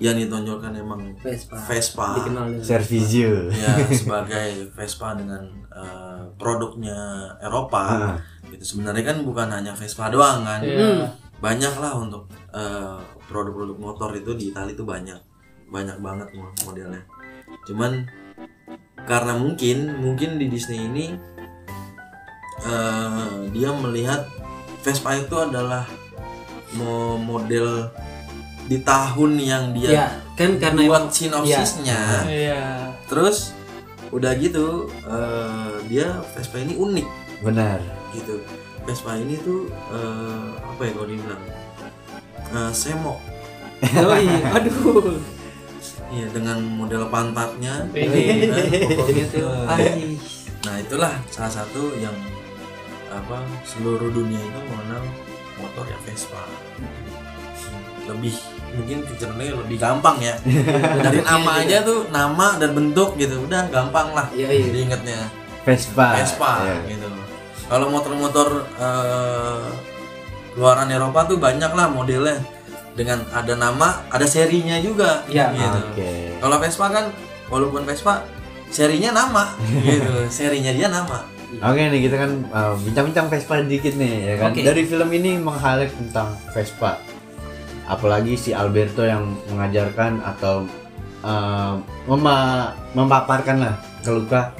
yang 0.00 0.18
ditonjolkan 0.18 0.74
emang 0.74 1.14
Vespa. 1.20 1.54
Vespa. 1.70 2.08
Dikenal 2.18 2.44
dengan 2.50 2.64
Servizio. 2.66 3.52
Ya 3.52 3.78
sebagai 4.00 4.72
Vespa 4.74 5.14
dengan 5.14 5.44
eh, 5.70 6.22
produknya 6.34 6.98
Eropa. 7.38 8.16
Itu 8.48 8.64
sebenarnya 8.64 9.14
kan 9.14 9.18
bukan 9.22 9.48
hanya 9.50 9.72
Vespa 9.74 10.08
doang 10.08 10.42
kan? 10.42 10.62
Iya. 10.64 11.10
banyak 11.34 11.76
lah 11.76 11.92
untuk 12.00 12.24
eh, 12.56 12.96
produk-produk 13.28 13.76
motor 13.76 14.10
itu 14.16 14.32
di 14.32 14.50
Italia 14.50 14.72
itu 14.72 14.82
banyak. 14.82 15.20
Banyak 15.68 16.00
banget 16.00 16.28
mo- 16.32 16.54
modelnya. 16.64 17.04
Cuman 17.68 18.08
karena 19.04 19.36
mungkin 19.36 20.00
mungkin 20.00 20.40
di 20.40 20.48
Disney 20.48 20.88
ini 20.88 21.12
eh, 22.60 23.28
dia 23.50 23.70
melihat 23.72 24.30
Vespa 24.80 25.16
itu 25.16 25.32
adalah 25.34 25.88
mo- 26.72 27.16
model 27.16 27.88
di 28.64 28.80
tahun 28.80 29.36
yang 29.36 29.64
dia 29.72 29.88
Iya, 29.90 30.06
kan 30.34 30.50
karena 30.56 30.80
buat 30.84 31.08
sinopsisnya. 31.08 32.24
iya. 32.24 32.92
Terus 33.04 33.52
udah 34.08 34.32
gitu 34.36 34.86
eh, 35.04 35.72
dia 35.86 36.20
Vespa 36.32 36.58
ini 36.58 36.74
unik. 36.74 37.06
Benar. 37.42 37.80
Gitu. 38.12 38.40
Vespa 38.84 39.16
ini 39.16 39.36
tuh 39.38 39.66
eh, 39.90 40.48
apa 40.60 40.80
ya 40.80 40.90
kalau 40.92 41.08
dibilang? 41.08 41.42
Eh, 42.50 42.72
semo. 42.72 43.16
Oh 43.84 44.16
iya, 44.16 44.48
aduh. 44.50 45.12
Iya 46.08 46.26
dengan 46.30 46.56
model 46.62 47.04
pantatnya. 47.08 47.84
Ini. 47.90 48.48
kan, 48.48 48.64
Pokoknya 48.96 49.26
tuh, 49.28 49.50
nah 50.64 50.76
itulah 50.78 51.12
salah 51.26 51.52
satu 51.54 51.92
yang 51.94 52.14
apa 53.14 53.38
seluruh 53.62 54.10
dunia 54.10 54.38
itu 54.38 54.60
mengenal 54.66 55.02
motor 55.56 55.84
ya 55.86 55.98
Vespa 56.02 56.42
lebih 58.04 58.34
mungkin 58.74 58.98
fiturnya 59.06 59.54
lebih 59.54 59.78
gampang 59.78 60.16
ya 60.18 60.34
dari 61.06 61.22
nama 61.22 61.62
aja 61.62 61.80
tuh 61.80 62.10
nama 62.10 62.58
dan 62.58 62.74
bentuk 62.74 63.14
gitu 63.14 63.40
udah 63.40 63.70
gampang 63.70 64.12
lah 64.12 64.26
Iya, 64.34 64.50
iya. 64.50 64.66
diingetnya 64.68 65.18
Vespa 65.62 66.12
Vespa 66.12 66.52
Iya. 66.62 66.76
gitu. 66.90 67.08
Kalau 67.64 67.88
motor-motor 67.88 68.48
eh, 68.76 69.64
luaran 70.54 70.86
Eropa 70.86 71.24
tuh 71.24 71.40
banyak 71.40 71.72
lah 71.72 71.88
modelnya 71.88 72.36
dengan 72.94 73.24
ada 73.32 73.56
nama, 73.56 74.04
ada 74.06 74.22
serinya 74.22 74.76
juga. 74.78 75.24
Iya. 75.26 75.48
Gitu. 75.50 75.78
oke 75.88 76.12
Kalau 76.38 76.56
Vespa 76.60 76.86
kan 76.92 77.04
walaupun 77.48 77.82
Vespa 77.82 78.20
serinya 78.68 79.16
nama 79.16 79.56
gitu. 79.88 80.28
Serinya 80.28 80.70
dia 80.70 80.92
nama. 80.92 81.24
Oke 81.60 81.80
nih 81.90 82.00
kita 82.06 82.16
kan 82.18 82.30
uh, 82.50 82.74
bincang-bincang 82.80 83.26
Vespa 83.28 83.54
dikit 83.62 83.94
nih 83.94 84.12
ya 84.24 84.34
kan. 84.40 84.50
Oke. 84.50 84.62
Dari 84.62 84.82
film 84.82 85.08
ini 85.12 85.38
meng-highlight 85.38 85.92
tentang 85.94 86.34
Vespa. 86.50 86.98
Apalagi 87.84 88.34
si 88.34 88.50
Alberto 88.56 89.04
yang 89.04 89.36
mengajarkan 89.52 90.24
atau 90.24 90.64
uh, 91.20 91.76
mema- 92.08 92.72
memaparkan 92.96 93.60
lah 93.60 93.74
ke 94.00 94.10
Luka 94.10 94.56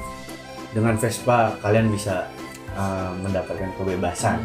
dengan 0.76 0.94
Vespa 1.00 1.56
kalian 1.58 1.88
bisa 1.88 2.28
uh, 2.76 3.10
mendapatkan 3.24 3.72
kebebasan. 3.80 4.44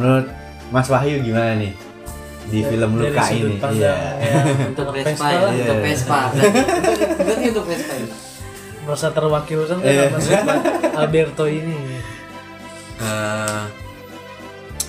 Menurut 0.00 0.26
Mas 0.72 0.88
Wahyu 0.88 1.20
gimana 1.20 1.60
nih 1.60 1.72
di 2.46 2.62
Dari- 2.62 2.70
film 2.72 2.90
Luka 2.96 3.24
ini? 3.34 3.54
Iya. 3.58 3.96
ya, 4.16 4.40
Untuk 4.70 4.86
Vespa 4.96 5.26
ya, 5.28 5.38
lah. 5.44 5.52
Iya. 5.52 5.64
untuk 5.66 5.78
Vespa. 5.84 6.18
Berarti, 6.32 7.04
berarti 7.20 7.44
untuk 7.52 7.66
Vespa 7.68 7.92
ya. 7.94 8.06
Merasa 8.86 9.10
terwakilkan 9.10 9.78
kan 9.78 9.84
Iya. 9.84 10.06
sama 10.14 10.20
si 10.22 10.32
Alberto 10.94 11.44
ini 11.44 11.76
Eh, 12.96 13.62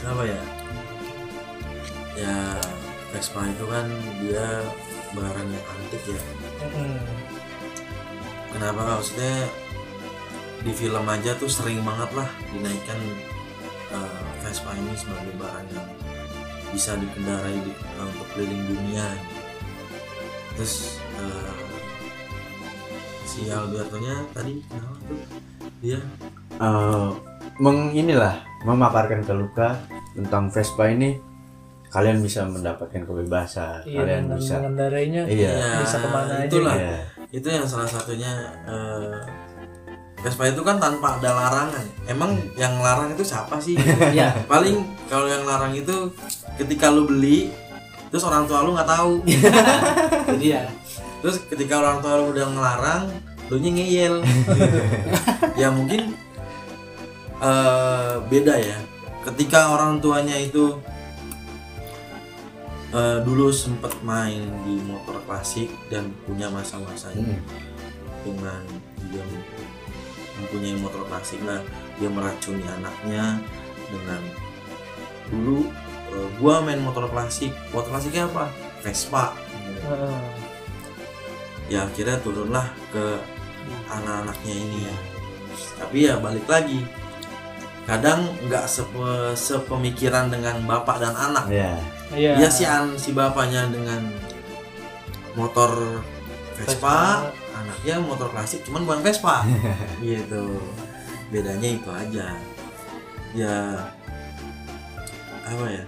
apa 0.01 0.23
ya? 0.23 0.41
Ya 2.15 2.37
Vespa 3.11 3.43
itu 3.43 3.65
kan 3.67 3.83
dia 4.21 4.63
barang 5.11 5.47
yang 5.49 5.65
antik 5.67 6.03
ya. 6.07 6.21
Mm. 6.71 7.03
Kenapa 8.47 8.81
maksudnya 8.95 9.51
di 10.63 10.71
film 10.71 11.03
aja 11.03 11.35
tuh 11.35 11.51
sering 11.51 11.83
banget 11.83 12.07
lah 12.15 12.29
dinaikkan 12.49 12.99
eh, 13.91 14.21
Vespa 14.39 14.71
ini 14.71 14.95
sebagai 14.95 15.35
barang 15.35 15.67
yang 15.67 15.87
bisa 16.71 16.95
dikendarai 16.95 17.59
di, 17.59 17.71
eh, 17.75 18.05
untuk 18.07 18.27
keliling 18.31 18.63
dunia. 18.67 19.07
Terus 20.55 20.95
eh, 21.19 21.51
si 23.37 23.45
Albertonya 23.47 24.15
tadi 24.33 24.53
kenapa 24.65 24.97
tuh? 24.99 25.19
Dia 25.79 25.99
Eh, 26.57 27.09
meng 27.61 27.93
inilah 27.93 28.33
memaparkan 28.65 29.21
ke 29.21 29.29
Luka 29.29 29.77
tentang 30.11 30.49
Vespa 30.49 30.89
ini 30.89 31.13
kalian 31.87 32.17
bisa 32.19 32.43
mendapatkan 32.43 33.05
kebebasan 33.05 33.85
Iya, 33.85 33.97
kalian 34.01 34.23
bisa 34.33 34.57
mengendarainya 34.57 35.21
iya. 35.29 35.53
Bisa 35.79 36.01
ke 36.01 36.09
mana 36.09 36.33
aja. 36.35 36.49
itulah. 36.49 36.73
Iya. 36.75 36.97
itu 37.29 37.45
yang 37.45 37.61
salah 37.63 37.85
satunya 37.85 38.33
eh, 38.65 39.21
Vespa 40.17 40.49
itu 40.49 40.65
kan 40.65 40.81
tanpa 40.81 41.21
ada 41.21 41.29
larangan. 41.29 41.85
Emang 42.09 42.33
yang 42.57 42.73
larang 42.81 43.13
itu 43.13 43.21
siapa 43.21 43.61
sih? 43.61 43.77
Ya 44.17 44.33
paling 44.49 44.81
kalau 45.05 45.29
yang 45.29 45.45
larang 45.45 45.77
itu 45.77 46.09
ketika 46.57 46.89
lu 46.89 47.05
beli 47.05 47.53
terus 48.09 48.25
orang 48.25 48.49
tua 48.49 48.65
lu 48.65 48.73
nggak 48.73 48.89
tahu. 48.89 49.21
Jadi 50.33 50.47
ya 50.49 50.65
terus 51.19 51.41
ketika 51.45 51.81
orang 51.81 51.97
tua 51.99 52.21
lu 52.21 52.25
udah 52.31 52.45
ngelarang 52.51 53.05
lu 53.47 53.57
nya 53.57 53.71
ngeyel 53.73 54.15
ya 55.61 55.71
mungkin 55.71 56.13
eh, 57.39 58.13
beda 58.27 58.55
ya. 58.59 58.77
Ketika 59.23 59.75
orang 59.75 59.99
tuanya 59.99 60.39
itu 60.39 60.79
eh, 62.91 63.19
dulu 63.23 63.51
sempet 63.51 63.91
main 64.03 64.39
di 64.63 64.79
motor 64.83 65.19
klasik 65.23 65.67
dan 65.87 66.11
punya 66.23 66.47
masa-masanya 66.47 67.35
Hmm. 67.37 67.43
dengan 68.35 68.59
dia 69.07 69.23
mempunyai 70.37 70.75
motor 70.77 71.07
klasik 71.07 71.39
nah 71.43 71.63
dia 71.95 72.11
meracuni 72.11 72.63
anaknya 72.67 73.39
dengan 73.87 74.21
dulu 75.27 75.67
eh, 76.11 76.27
gua 76.39 76.59
main 76.63 76.79
motor 76.79 77.07
klasik. 77.07 77.51
Motor 77.71 77.95
klasiknya 77.95 78.27
apa? 78.27 78.47
Vespa. 78.83 79.31
Heeh. 79.87 80.19
Ya 81.67 81.87
akhirnya 81.87 82.17
turunlah 82.23 82.67
ke 82.91 83.19
anak-anaknya 83.91 84.55
ini. 84.55 84.79
Ya 84.87 84.97
tapi 85.77 86.09
ya 86.09 86.17
balik 86.19 86.45
lagi. 86.49 86.81
Kadang 87.87 88.35
nggak 88.43 88.67
sepe, 88.67 89.31
sepemikiran 89.37 90.27
dengan 90.27 90.59
bapak 90.67 90.99
dan 90.99 91.15
anak. 91.15 91.45
Iya. 91.47 91.73
iya. 92.11 92.33
Dia 92.35 92.49
si 92.51 92.67
an 92.67 92.99
si 92.99 93.15
bapaknya 93.15 93.63
dengan 93.71 94.11
motor 95.39 96.03
Vespa, 96.57 97.31
anaknya 97.53 98.01
motor 98.01 98.27
klasik 98.33 98.65
cuman 98.67 98.83
bukan 98.83 99.01
Vespa. 99.07 99.45
Gitu. 100.03 100.59
Bedanya 101.31 101.69
itu 101.71 101.89
aja. 101.93 102.27
Ya 103.31 103.55
apa 105.47 105.65
ya? 105.71 105.83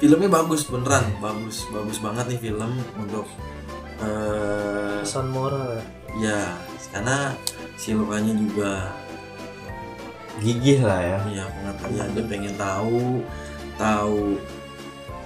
Filmnya 0.00 0.30
bagus 0.32 0.64
beneran. 0.64 1.04
Bagus 1.20 1.68
bagus 1.68 2.00
banget 2.00 2.32
nih 2.32 2.40
film 2.48 2.80
untuk 2.96 3.28
pesan 3.98 5.26
moral 5.34 5.78
ya. 5.78 5.82
ya 6.22 6.40
karena 6.94 7.34
si 7.74 7.94
lukanya 7.94 8.32
juga 8.34 8.72
gigih 10.38 10.86
lah 10.86 11.00
ya. 11.02 11.18
Ya 11.42 11.44
pengetahuan. 11.50 12.08
Dia 12.14 12.24
pengen 12.30 12.54
tahu 12.54 13.02
tahu 13.78 14.38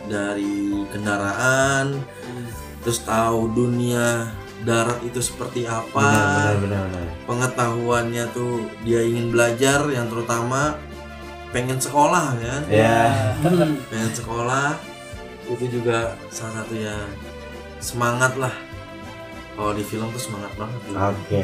dari 0.08 0.84
kendaraan 0.90 2.00
terus 2.82 2.98
tahu 3.06 3.46
dunia 3.54 4.32
darat 4.66 4.98
itu 5.06 5.20
seperti 5.22 5.66
apa. 5.66 6.02
Benar 6.02 6.56
benar, 6.58 6.84
benar. 6.90 7.06
pengetahuannya 7.26 8.24
tuh 8.34 8.66
dia 8.82 9.02
ingin 9.02 9.30
belajar 9.30 9.86
yang 9.90 10.10
terutama 10.10 10.78
pengen 11.54 11.78
sekolah 11.78 12.34
kan? 12.38 12.62
Ya 12.70 13.36
pengen 13.42 14.12
sekolah 14.12 14.78
itu 15.50 15.68
juga 15.68 16.16
salah 16.32 16.64
satu 16.64 16.74
ya 16.78 16.96
semangat 17.82 18.38
lah. 18.38 18.54
Kalau 19.52 19.74
di 19.76 19.84
film 19.84 20.08
tuh 20.14 20.22
semangat 20.22 20.52
banget 20.56 20.80
tuh. 20.88 20.94
oke. 20.96 21.40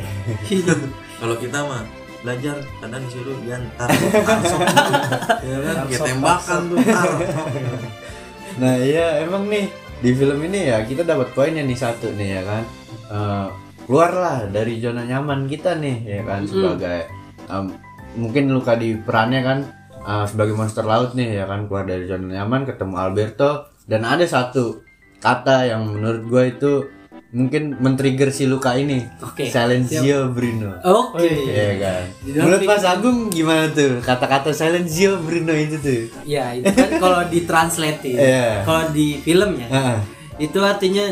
Kalau 1.21 1.35
kita 1.37 1.59
mah 1.67 1.83
belajar 2.19 2.57
kadang 2.83 3.03
disuruh 3.07 3.37
diantar 3.47 3.89
tarsok 4.27 4.61
gitu. 4.67 4.93
ya 5.47 5.59
kan? 5.63 5.77
Kayak 5.87 6.03
tembakan 6.03 6.61
tuh 6.67 6.79
tar 6.83 7.11
nah 8.59 8.75
iya 8.75 9.23
emang 9.23 9.47
nih 9.47 9.71
di 10.03 10.11
film 10.19 10.43
ini 10.43 10.67
ya 10.67 10.83
kita 10.83 11.07
dapat 11.07 11.31
poinnya 11.31 11.63
nih 11.63 11.79
satu 11.79 12.11
nih 12.19 12.29
ya 12.39 12.43
kan? 12.43 12.63
Eh, 13.07 13.47
keluarlah 13.87 14.51
dari 14.51 14.83
zona 14.83 15.07
nyaman 15.07 15.47
kita 15.47 15.79
nih 15.79 15.97
ya 16.03 16.23
kan? 16.27 16.43
Sebagai 16.43 17.07
em, 17.47 17.67
mungkin 18.19 18.51
luka 18.51 18.75
di 18.75 18.99
perannya 18.99 19.41
kan 19.47 19.59
eh, 20.03 20.27
sebagai 20.27 20.59
monster 20.59 20.83
laut 20.83 21.15
nih 21.15 21.39
ya 21.39 21.47
kan? 21.47 21.71
Keluar 21.71 21.87
dari 21.87 22.03
zona 22.11 22.35
nyaman 22.35 22.67
ketemu 22.67 22.95
Alberto 22.99 23.71
dan 23.87 24.03
ada 24.03 24.27
satu 24.27 24.83
kata 25.19 25.67
yang 25.67 25.83
menurut 25.89 26.23
gue 26.25 26.43
itu 26.49 26.73
mungkin 27.29 27.77
men-trigger 27.77 28.31
si 28.31 28.45
luka 28.45 28.73
ini 28.73 29.05
Oke, 29.21 29.47
Silenzio 29.47 30.31
Bruno 30.31 30.81
oke 30.81 31.21
Iya 31.21 31.69
kan. 31.77 32.05
Di 32.19 32.31
Menurut 32.33 32.61
Mas 32.65 32.81
Agung 32.83 33.29
gimana 33.29 33.69
tuh 33.69 34.01
kata-kata 34.01 34.49
Silenzio 34.51 35.21
Bruno 35.21 35.53
itu 35.53 35.77
tuh? 35.77 36.03
ya 36.25 36.55
itu 36.55 36.65
kan 36.67 36.91
kalau 36.97 37.21
ditranslatein 37.29 38.17
Iya. 38.17 38.65
kalau 38.65 38.89
di 38.89 39.19
filmnya 39.19 39.69
Heeh. 39.69 39.99
itu 40.41 40.59
artinya 40.59 41.05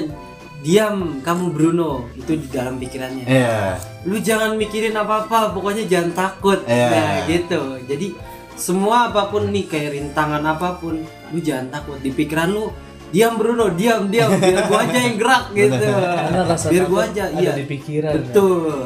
diam 0.58 1.20
kamu 1.20 1.52
Bruno 1.52 2.08
itu 2.14 2.32
di 2.34 2.48
dalam 2.48 2.80
pikirannya 2.80 3.28
Iya. 3.28 3.76
lu 4.02 4.16
jangan 4.16 4.56
mikirin 4.56 4.96
apa-apa 4.96 5.52
pokoknya 5.52 5.84
jangan 5.84 6.16
takut 6.16 6.64
Iya. 6.64 6.88
nah 6.88 7.14
gitu 7.28 7.60
jadi 7.84 8.08
semua 8.56 9.12
apa 9.12 9.28
pun 9.28 9.52
nih 9.52 9.68
kayak 9.68 9.92
rintangan 9.92 10.40
apa 10.40 10.80
pun 10.80 10.96
lu 11.04 11.38
jangan 11.38 11.68
takut 11.70 12.00
di 12.00 12.08
pikiran 12.08 12.48
lu 12.48 12.72
diam 13.14 13.34
Bruno 13.38 13.70
diam 13.72 14.10
diam 14.10 14.30
biar 14.36 14.66
gua 14.66 14.78
aja 14.82 14.98
yang 14.98 15.16
gerak 15.16 15.44
gitu 15.58 15.86
karena 15.86 16.42
rasa 16.46 16.66
biar 16.70 16.84
gua 16.90 17.02
takut 17.06 17.12
aja 17.14 17.22
ada 17.30 17.38
iya 17.40 17.50
di 17.54 17.64
pikiran 17.64 18.12
ya. 18.12 18.16
betul 18.18 18.80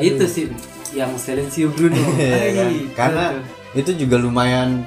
itu 0.00 0.24
sih 0.26 0.46
yang 0.92 1.12
Silencio 1.16 1.68
Bruno 1.72 1.96
Iya 2.20 2.48
kan? 2.52 2.68
Karena 2.96 3.24
betul. 3.32 3.80
itu 3.80 3.90
juga 4.04 4.16
lumayan 4.20 4.84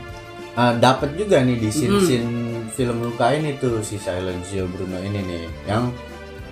uh, 0.54 0.74
dapat 0.78 1.17
juga 1.17 1.41
nih 1.41 1.58
di 1.58 1.69
scene-scene 1.74 2.34
film 2.74 3.02
Luka 3.02 3.34
ini 3.34 3.58
tuh 3.58 3.82
si 3.82 3.98
Silenzio 3.98 4.69
Bruno 4.69 5.02
ini 5.02 5.19
nih 5.26 5.43
yang 5.65 5.89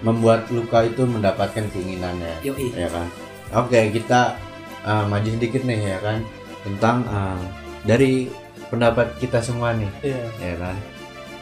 membuat 0.04 0.50
Luka 0.52 0.84
itu 0.84 1.08
mendapatkan 1.08 1.64
keinginannya. 1.72 2.44
Yoi. 2.44 2.76
Ya 2.76 2.90
kan. 2.92 3.08
Oke, 3.56 3.94
kita 3.94 4.36
uh, 4.84 5.06
maju 5.08 5.30
sedikit 5.32 5.64
nih 5.64 5.96
ya 5.96 6.00
kan 6.04 6.20
tentang 6.66 7.06
uh, 7.08 7.40
dari 7.88 8.28
pendapat 8.68 9.16
kita 9.22 9.40
semua 9.40 9.72
nih 9.78 9.88
Iya. 10.02 10.24
ya 10.42 10.56
kan. 10.60 10.76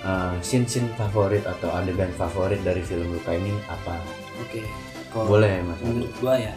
Uh, 0.01 0.33
scene-scene 0.41 0.89
favorit 0.97 1.45
atau 1.45 1.69
adegan 1.77 2.09
favorit 2.17 2.57
dari 2.65 2.81
film 2.81 3.13
Luka 3.13 3.37
ini 3.37 3.53
apa? 3.69 4.01
oke 4.41 4.61
kalau 5.13 5.37
Boleh 5.37 5.61
Mas. 5.61 5.77
Menurut 5.85 6.09
gua 6.17 6.35
ya 6.41 6.53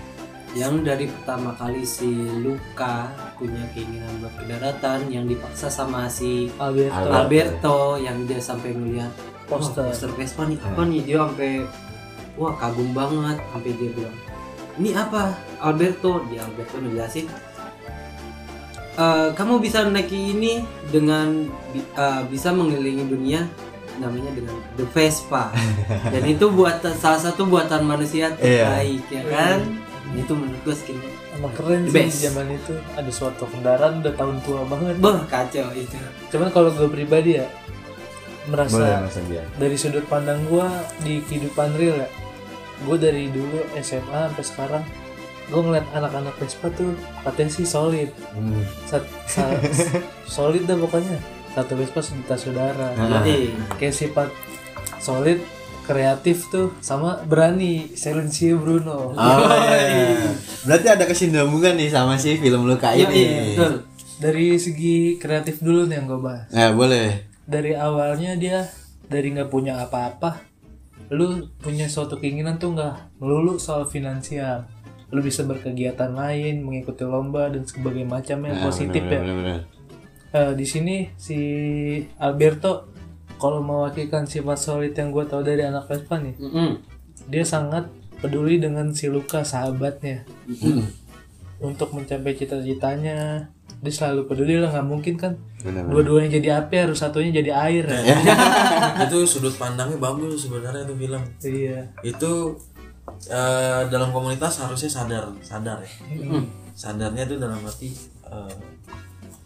yang 0.55 0.87
dari 0.87 1.11
pertama 1.11 1.51
kali 1.59 1.83
si 1.83 2.07
Luka 2.41 3.11
punya 3.35 3.67
keinginan 3.75 4.23
buat 4.23 4.33
ke 4.39 4.47
daratan 4.47 5.11
yang 5.11 5.27
dipaksa 5.27 5.67
sama 5.67 6.07
si 6.07 6.47
Alberto 6.63 6.95
Alberto. 6.95 7.19
Alberto 7.19 7.79
yang 7.99 8.19
dia 8.25 8.39
sampai 8.39 8.71
ngeliat 8.71 9.11
Poster. 9.45 9.83
"Wah, 9.85 9.93
poster 9.93 10.11
Vespa 10.15 10.49
nih 10.49 10.57
apa 10.63 10.83
nih 10.89 11.01
dia 11.05 11.19
sampai 11.21 11.53
wah 12.39 12.55
kagum 12.57 12.97
banget 12.97 13.37
sampai 13.53 13.71
dia 13.77 13.91
bilang 13.93 14.17
ini 14.79 14.91
apa 14.95 15.37
Alberto 15.61 16.23
dia 16.31 16.41
Alberto 16.47 16.81
ngejelasin 16.81 17.27
"Eh, 18.95 19.29
kamu 19.33 19.59
bisa 19.59 19.83
naik 19.85 20.09
ini 20.09 20.63
dengan 20.87 21.47
bi- 21.71 21.83
eh, 21.89 22.23
bisa 22.25 22.51
mengelilingi 22.51 23.05
dunia 23.05 23.43
namanya 23.97 24.31
dengan 24.31 24.55
The 24.75 24.87
Vespa. 24.87 25.51
Dan 26.13 26.23
itu 26.25 26.47
buat 26.49 26.79
salah 26.95 27.21
satu 27.21 27.45
buatan 27.45 27.83
manusia 27.83 28.31
Iya. 28.37 28.71
terbaik 28.71 29.05
ya 29.09 29.23
kan? 29.25 29.59
Itu 30.13 30.33
menurut 30.33 30.63
gue 30.63 30.77
skinnya 30.77 31.11
emang 31.33 31.51
keren 31.53 31.83
The 31.83 31.91
sih 31.91 31.99
best. 32.01 32.13
di 32.13 32.21
zaman 32.25 32.47
itu 32.49 32.75
ada 32.93 33.11
suatu 33.11 33.45
kendaraan 33.45 33.99
udah 33.99 34.15
tahun 34.15 34.37
tua 34.41 34.63
banget. 34.65 34.95
Bah 34.97 35.27
kacau 35.27 35.69
itu. 35.73 35.99
Cuman 36.29 36.49
kalau 36.49 36.71
gue 36.71 36.87
pribadi 36.87 37.35
ya 37.35 37.47
merasa 38.45 38.77
Boleh 39.11 39.43
dari 39.57 39.75
sudut 39.75 40.05
pandang 40.05 40.45
gue 40.45 40.67
di 41.01 41.19
kehidupan 41.21 41.75
real 41.75 41.97
ya 41.97 42.09
gue 42.77 42.97
dari 43.01 43.27
dulu 43.27 43.57
SMA 43.75 43.97
sampai 44.29 44.45
sekarang 44.45 44.83
gue 45.45 45.61
ngeliat 45.61 45.87
anak-anak 45.91 46.35
Vespa 46.37 46.69
tuh 46.71 46.93
katanya 47.21 47.51
sih 47.51 47.65
solid 47.65 48.09
Hmm. 48.31 48.65
Sat- 48.85 49.13
sa- 49.25 49.61
solid 50.37 50.65
dah 50.65 50.75
pokoknya 50.75 51.21
satu 51.51 51.75
Vespa 51.75 52.01
sejuta 52.01 52.35
saudara 52.35 52.91
Ah. 52.93 53.21
Jadi 53.21 53.53
kayak 53.75 53.95
sifat 53.95 54.29
solid 54.99 55.39
kreatif 55.83 56.49
tuh 56.49 56.73
sama 56.81 57.21
berani 57.23 57.93
Silencio 57.93 58.57
Bruno 58.57 59.13
Oh, 59.13 59.39
iya. 59.69 60.33
Berarti 60.63 60.87
ada 60.89 61.05
kesinambungan 61.05 61.75
nih 61.75 61.89
sama 61.89 62.17
si 62.17 62.35
film 62.35 62.65
Luka 62.65 62.91
Iya, 62.91 63.05
ini. 63.05 63.21
iya, 63.21 63.43
betul. 63.53 63.75
dari 64.17 64.57
segi 64.57 64.97
kreatif 65.15 65.59
dulu 65.59 65.85
nih 65.85 65.95
yang 65.95 66.07
gue 66.07 66.21
bahas 66.23 66.49
Nah, 66.49 66.71
boleh. 66.71 67.29
dari 67.45 67.73
awalnya 67.73 68.33
dia 68.35 68.65
dari 69.05 69.29
nggak 69.31 69.47
punya 69.47 69.77
apa-apa 69.79 70.41
lu 71.11 71.29
punya 71.55 71.85
suatu 71.85 72.17
keinginan 72.17 72.57
tuh 72.57 72.73
nggak 72.73 73.21
melulu 73.21 73.55
soal 73.55 73.85
finansial 73.85 74.65
lu 75.14 75.22
bisa 75.22 75.46
berkegiatan 75.46 76.11
lain 76.11 76.66
mengikuti 76.66 77.07
lomba 77.07 77.46
dan 77.46 77.62
sebagainya 77.62 78.11
macam 78.11 78.42
yang 78.42 78.59
Nah, 78.59 78.64
positif 78.66 78.98
bener, 78.98 79.14
ya. 79.14 79.20
bener, 79.22 79.35
bener. 79.38 79.59
Eh, 80.35 80.53
di 80.59 80.66
sini 80.66 80.96
si 81.14 81.38
Alberto 82.18 82.90
kalau 83.38 83.62
mewakilkan 83.62 84.27
sifat 84.27 84.59
solid 84.59 84.90
yang 84.90 85.14
gue 85.14 85.22
tahu 85.24 85.46
dari 85.46 85.62
anak 85.62 85.87
Vespa 85.87 86.18
nih 86.18 86.35
mm-mm. 86.35 86.70
dia 87.31 87.46
sangat 87.46 87.87
peduli 88.18 88.59
dengan 88.59 88.90
si 88.90 89.07
Luka 89.07 89.46
sahabatnya. 89.46 90.27
Untuk 91.62 91.94
mencapai 91.94 92.35
cita-citanya 92.35 93.48
dia 93.81 93.92
selalu 93.92 94.24
peduli 94.27 94.57
lah 94.57 94.72
nggak 94.72 94.88
mungkin 94.88 95.14
kan 95.16 95.37
dua-duanya 95.61 96.40
jadi 96.40 96.48
api 96.64 96.88
harus 96.88 97.05
satunya 97.05 97.40
jadi 97.40 97.53
air 97.53 97.85
ya. 97.85 98.16
Itu 99.09 99.29
sudut 99.29 99.53
pandangnya 99.55 100.00
bagus 100.00 100.48
sebenarnya 100.48 100.88
itu 100.88 100.94
film 100.96 101.22
iya. 101.44 101.79
Itu 102.00 102.57
eh, 103.29 103.83
dalam 103.89 104.11
komunitas 104.11 104.61
harusnya 104.61 104.91
sadar 104.91 105.25
sadar 105.41 105.81
ya. 105.81 105.93
Sadarnya 106.75 107.25
itu 107.25 107.37
dalam 107.39 107.63
arti 107.63 107.91
eh, 108.27 108.55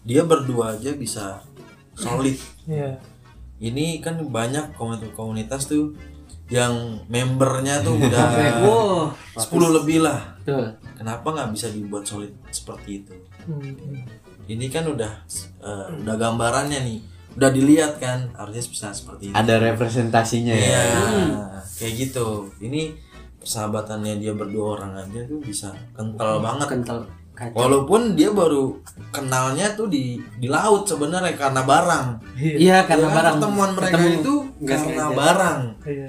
dia 0.03 0.25
berdua 0.25 0.79
aja 0.79 0.95
bisa 0.97 1.43
solid. 1.93 2.38
Iya. 2.64 2.97
Ini 3.59 3.99
kan 3.99 4.23
banyak 4.23 4.79
komunitas 4.79 5.12
komunitas 5.12 5.62
tuh 5.67 5.93
yang 6.49 7.05
membernya 7.12 7.85
tuh 7.85 8.01
udah 8.09 8.25
Wow, 8.64 9.12
10 9.37 9.77
lebih 9.83 10.01
lah. 10.01 10.38
Betul. 10.41 10.81
kenapa 10.97 11.29
nggak 11.29 11.51
bisa 11.53 11.69
dibuat 11.69 12.09
solid 12.09 12.33
seperti 12.49 13.05
itu? 13.05 13.14
Hmm. 13.45 14.05
ini 14.49 14.73
kan 14.73 14.88
udah 14.88 15.12
eh, 15.61 15.87
udah 16.01 16.14
gambarannya 16.17 16.81
nih. 16.81 17.01
Udah 17.37 17.53
dilihat 17.53 18.01
kan 18.01 18.33
harusnya 18.33 18.64
bisa 18.64 18.88
seperti 18.97 19.29
itu. 19.31 19.37
Ada 19.37 19.61
representasinya 19.61 20.57
ya. 20.57 20.64
Iya, 20.64 20.83
kayak 21.77 21.95
gitu. 22.01 22.49
Ini 22.59 22.97
persahabatannya 23.49 24.21
dia 24.21 24.33
berdua 24.33 24.77
orang 24.77 24.93
aja 24.99 25.25
tuh 25.25 25.41
bisa 25.41 25.73
kental 25.91 26.37
banget. 26.39 26.69
Kental 26.69 26.99
kacau. 27.33 27.57
Walaupun 27.57 28.13
dia 28.13 28.29
baru 28.29 28.77
kenalnya 29.09 29.73
tuh 29.73 29.89
di 29.89 30.21
di 30.37 30.45
laut 30.47 30.85
sebenarnya 30.85 31.33
karena 31.33 31.65
barang. 31.65 32.07
Iya, 32.37 32.85
karena 32.85 33.01
Ya 33.01 33.09
kan, 33.09 33.17
barang 33.17 33.37
pertemuan 33.39 33.71
mereka 33.73 33.97
ketemu. 33.97 34.13
itu 34.15 34.35
Nggak 34.61 34.69
karena 34.77 34.85
sengaja. 35.01 35.17
barang. 35.17 35.61
iya 35.87 36.09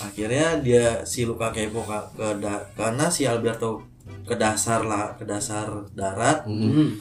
Akhirnya 0.00 0.46
dia 0.58 0.84
si 1.04 1.20
Luka 1.22 1.50
Kepo 1.50 1.82
ka- 1.82 2.10
ke 2.10 2.26
da- 2.36 2.66
karena 2.72 3.06
si 3.06 3.22
Alberto 3.22 3.86
ke 4.24 4.34
dasar 4.34 4.82
lah 4.82 5.14
ke 5.14 5.22
dasar 5.22 5.66
darat. 5.92 6.42
Hmm. 6.42 6.98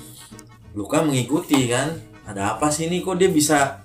Luka 0.72 1.02
mengikuti 1.02 1.66
kan. 1.66 1.90
Ada 2.24 2.54
apa 2.54 2.70
sih 2.70 2.86
ini 2.86 3.02
kok 3.02 3.18
dia 3.18 3.26
bisa 3.28 3.82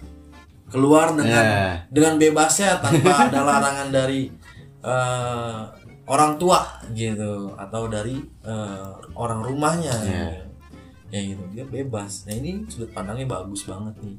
keluar 0.66 1.12
dengan 1.12 1.40
Iya. 1.40 1.88
dengan 1.88 2.18
bebasnya 2.18 2.76
tanpa 2.78 3.24
ada 3.24 3.40
larangan 3.42 3.88
dari 3.88 4.28
eh, 4.84 5.60
orang 6.06 6.36
tua 6.36 6.60
gitu 6.90 7.52
atau 7.54 7.86
dari 7.86 8.16
eh, 8.40 8.88
orang 9.14 9.40
rumahnya 9.40 9.94
Iya. 9.94 10.28
ya 11.08 11.20
gitu 11.24 11.42
dia 11.50 11.64
bebas 11.64 12.24
nah 12.24 12.34
ini 12.34 12.66
sudut 12.66 12.90
pandangnya 12.90 13.24
bagus 13.26 13.64
banget 13.64 13.94
nih 13.98 14.16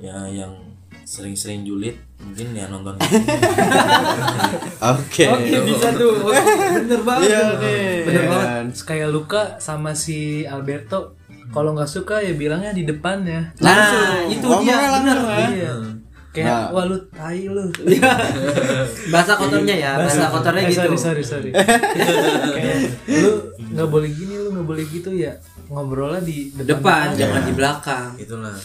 ya 0.00 0.16
yang 0.26 0.52
sering-sering 1.04 1.62
julid 1.62 1.92
mungkin 2.18 2.52
ya 2.52 2.64
nonton 2.66 2.96
oke 4.94 5.24
Oke, 5.28 5.56
bisa 5.64 5.88
tuh. 5.92 6.16
Oke, 6.24 6.40
bener 6.80 7.00
banget. 7.02 7.28
tuh. 7.28 7.56
nih 7.60 7.82
Bener 8.02 8.14
ya 8.16 8.30
banget. 8.30 8.48
kan? 8.48 8.64
kayak 8.86 9.08
Luka 9.10 9.42
sama 9.58 9.92
si 9.92 10.18
Alberto 10.44 11.18
kalau 11.50 11.76
nggak 11.76 11.90
suka 11.90 12.18
ya 12.18 12.32
bilangnya 12.32 12.72
di 12.72 12.82
depannya 12.82 13.52
Nah, 13.60 14.24
itu 14.26 14.40
dia 14.40 14.74
ngomongnya 14.74 14.76
bener. 14.96 15.18
ya. 15.20 15.46
iya 15.50 15.72
kayak 16.34 16.50
Nah. 16.50 16.66
wah 16.68 16.84
lu 16.84 16.98
tai 17.08 17.46
lu. 17.46 17.62
Bahasa 19.12 19.32
kotornya 19.34 19.70
ya, 19.72 19.90
bahasa 19.96 20.26
kotornya 20.28 20.66
Eh, 20.66 20.68
gitu. 20.68 20.82
sorry 20.82 20.98
sorry 20.98 21.22
sorry. 21.22 21.50
Kayak 21.50 22.78
lu 23.08 23.30
nggak 23.70 23.88
boleh 23.88 24.10
gini 24.10 24.34
lu 24.36 24.48
nggak 24.50 24.66
boleh 24.66 24.84
gitu 24.84 25.10
ya. 25.10 25.32
Ngobrolnya 25.64 26.20
di 26.20 26.50
depan, 26.52 26.66
Depan, 26.68 27.04
aja. 27.08 27.18
jangan 27.20 27.42
di 27.42 27.52
belakang. 27.52 28.08
itulah. 28.18 28.56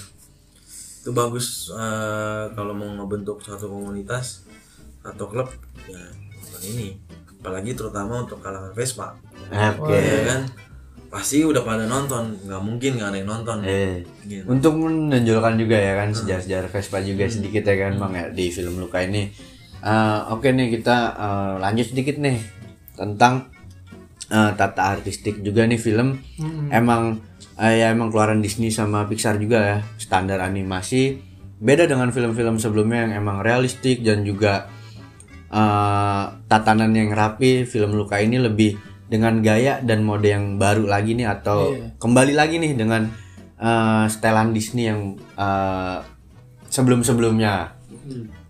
Itu 1.00 1.10
bagus 1.12 1.48
eh, 1.72 2.44
kalau 2.52 2.74
mau 2.74 2.90
ngebentuk 2.92 3.40
suatu 3.40 3.66
komunitas 3.66 4.44
atau 5.00 5.26
klub 5.26 5.48
ya 5.86 6.02
ini. 6.66 6.98
Apalagi 7.38 7.72
terutama 7.72 8.20
untuk 8.20 8.42
kalangan 8.42 8.74
Vespa. 8.74 9.16
Oke. 9.48 9.96
Ya 9.96 10.22
kan 10.28 10.42
pasti 11.10 11.42
udah 11.42 11.62
pada 11.62 11.84
nonton 11.84 12.38
nggak 12.40 12.62
mungkin 12.62 12.92
nggak 12.96 13.10
ada 13.10 13.18
yang 13.18 13.30
nonton 13.30 13.58
Eh, 13.62 14.06
gitu. 14.24 14.46
untuk 14.46 14.78
menonjolkan 14.78 15.58
juga 15.58 15.74
ya 15.76 15.94
kan 15.98 16.14
sejarah-sejarah 16.14 16.70
Vespa 16.70 17.02
juga 17.02 17.26
sedikit 17.26 17.66
ya 17.66 17.76
kan 17.80 17.98
bang 17.98 18.14
ya 18.14 18.26
di 18.30 18.46
film 18.50 18.78
Luka 18.78 19.02
ini. 19.02 19.26
Eh, 19.80 20.20
Oke 20.30 20.50
nih 20.50 20.70
kita 20.72 20.98
eh, 21.12 21.54
lanjut 21.58 21.88
sedikit 21.88 22.16
nih 22.16 22.38
tentang 22.94 23.50
eh, 24.28 24.52
tata 24.54 24.94
artistik 24.94 25.42
juga 25.42 25.66
nih 25.66 25.78
film. 25.78 26.22
Emang 26.70 27.18
eh, 27.56 27.74
ya 27.78 27.90
emang 27.90 28.10
keluaran 28.10 28.38
Disney 28.40 28.70
sama 28.70 29.04
Pixar 29.04 29.36
juga 29.36 29.60
ya 29.60 29.78
standar 29.96 30.40
animasi 30.40 31.26
beda 31.60 31.84
dengan 31.86 32.08
film-film 32.10 32.56
sebelumnya 32.56 33.04
yang 33.04 33.20
emang 33.20 33.42
realistik 33.42 34.00
dan 34.00 34.22
juga 34.22 34.70
eh, 35.50 36.24
tatanan 36.46 36.94
yang 36.94 37.10
rapi. 37.10 37.66
Film 37.66 37.98
Luka 37.98 38.20
ini 38.20 38.38
lebih 38.38 38.78
dengan 39.10 39.42
gaya 39.42 39.82
dan 39.82 40.06
mode 40.06 40.30
yang 40.30 40.62
baru 40.62 40.86
lagi 40.86 41.18
nih 41.18 41.28
atau 41.28 41.74
kembali 41.98 42.38
lagi 42.38 42.62
nih 42.62 42.78
dengan 42.78 43.10
eh, 43.58 44.06
setelan 44.06 44.54
Disney 44.54 44.86
yang 44.88 45.18
eh, 45.36 45.98
sebelum-sebelumnya. 46.70 47.76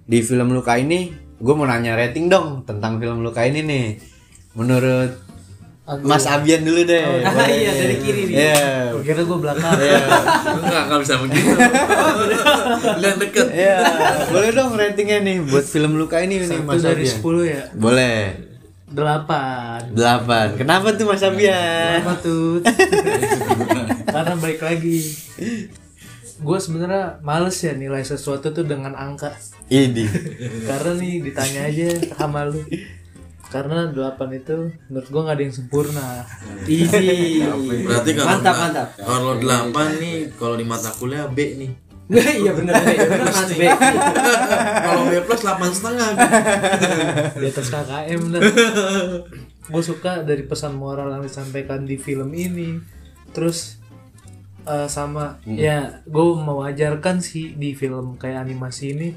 Di 0.10 0.20
film 0.26 0.52
Luka 0.52 0.74
ini, 0.76 1.10
gue 1.38 1.54
mau 1.54 1.64
nanya 1.64 1.94
rating 1.96 2.28
dong 2.28 2.68
tentang 2.68 3.00
film 3.00 3.24
Luka 3.24 3.46
ini 3.46 3.62
nih. 3.64 3.88
Menurut 4.58 5.14
Mas 6.02 6.26
Abian 6.26 6.62
dulu 6.62 6.82
deh. 6.84 7.02
Ah, 7.02 7.30
Boleh 7.34 7.56
iya, 7.56 7.72
nih. 7.72 7.80
dari 7.80 7.96
kiri 8.02 8.22
nih. 8.30 8.36
Iya. 8.36 8.66
Gua 8.94 9.02
kira 9.06 9.22
gue 9.24 9.38
belakang 9.40 9.74
nggak 10.60 10.84
nggak 10.90 11.00
bisa 11.02 11.14
begitu 11.24 11.50
lihat 13.02 13.18
deket 13.18 13.48
Iya, 13.50 13.78
boleh 14.28 14.50
dong 14.54 14.72
ratingnya 14.76 15.18
nih 15.24 15.38
buat 15.48 15.66
film 15.66 15.96
Luka 15.98 16.20
ini 16.20 16.42
nih 16.46 16.50
Satu 16.52 16.68
Mas 16.68 16.82
dari 16.84 17.06
Abian. 17.08 17.48
10 17.48 17.54
ya 17.54 17.64
Boleh. 17.74 18.49
Delapan 18.90 19.80
Delapan. 19.94 20.58
Kenapa 20.58 20.94
tuh 20.94 21.06
Mas 21.06 21.22
Abian? 21.22 22.02
apa 22.02 22.14
tuh 22.20 22.60
karena 24.14 24.34
baik 24.36 24.60
lagi 24.60 25.00
gue 26.40 26.58
sebenarnya 26.58 27.20
males 27.20 27.60
ya 27.60 27.76
nilai 27.76 28.02
sesuatu 28.02 28.50
tuh 28.50 28.64
dengan 28.64 28.96
angka 28.96 29.36
Ini. 29.68 30.06
karena 30.66 30.92
nih 30.96 31.14
ditanya 31.22 31.62
aja 31.68 31.88
sama 32.16 32.48
lu 32.48 32.64
karena 33.50 33.90
delapan 33.90 34.30
itu 34.38 34.72
menurut 34.88 35.08
gue 35.10 35.22
nggak 35.26 35.36
ada 35.36 35.44
yang 35.44 35.56
sempurna 35.56 36.08
Easy. 36.70 37.42
berarti 37.84 38.12
kalau 38.14 38.30
mantap, 38.30 38.56
mantap. 38.56 38.88
kalau 38.98 39.32
delapan 39.36 39.88
nih 40.00 40.18
kalau 40.38 40.56
di 40.56 40.66
mata 40.66 40.90
kuliah 40.96 41.28
B 41.28 41.60
nih 41.60 41.72
Iya 42.42 42.52
bener, 42.58 42.74
bener, 42.74 43.06
bener, 43.06 43.30
Mas 43.30 43.52
B. 43.54 43.62
kalau 44.86 45.04
B 45.06 45.14
plus 45.22 45.42
delapan 45.46 45.70
setengah. 45.70 46.10
Di 47.38 47.46
atas 47.54 47.68
KKM 47.70 48.22
dan 48.34 48.42
gue 49.70 49.84
suka 49.86 50.26
dari 50.26 50.42
pesan 50.50 50.74
moral 50.74 51.14
yang 51.14 51.22
disampaikan 51.22 51.86
di 51.86 52.02
film 52.02 52.34
ini. 52.34 52.82
Terus 53.30 53.78
eh, 54.66 54.90
sama 54.90 55.38
ya 55.46 56.02
gue 56.02 56.26
mewajarkan 56.42 57.22
sih 57.22 57.54
di 57.54 57.78
film 57.78 58.18
kayak 58.18 58.42
animasi 58.50 58.98
ini 58.98 59.10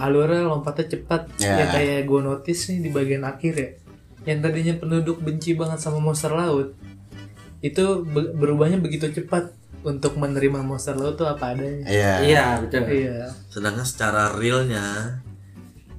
alurnya 0.00 0.48
lompatnya 0.48 0.88
cepat. 0.88 1.36
Ya. 1.36 1.60
ya 1.60 1.66
kayak 1.68 2.08
gue 2.08 2.20
notice 2.24 2.72
nih 2.72 2.78
di 2.80 2.88
bagian 2.88 3.28
akhir 3.28 3.54
ya. 3.60 3.70
Yang 4.24 4.38
tadinya 4.48 4.74
penduduk 4.80 5.20
benci 5.20 5.52
banget 5.52 5.84
sama 5.84 6.00
monster 6.00 6.32
laut 6.32 6.72
itu 7.62 8.02
be- 8.02 8.34
berubahnya 8.34 8.82
begitu 8.82 9.06
cepat 9.06 9.54
untuk 9.82 10.14
menerima 10.14 10.60
monster 10.60 10.94
laut 10.94 11.14
tuh 11.14 11.26
apa 11.26 11.52
adanya 11.52 11.82
Iya. 11.84 12.12
Iya 12.22 12.44
betul. 12.60 12.82
iya 12.86 13.26
sedangkan 13.48 13.82
secara 13.82 14.30
realnya 14.32 15.18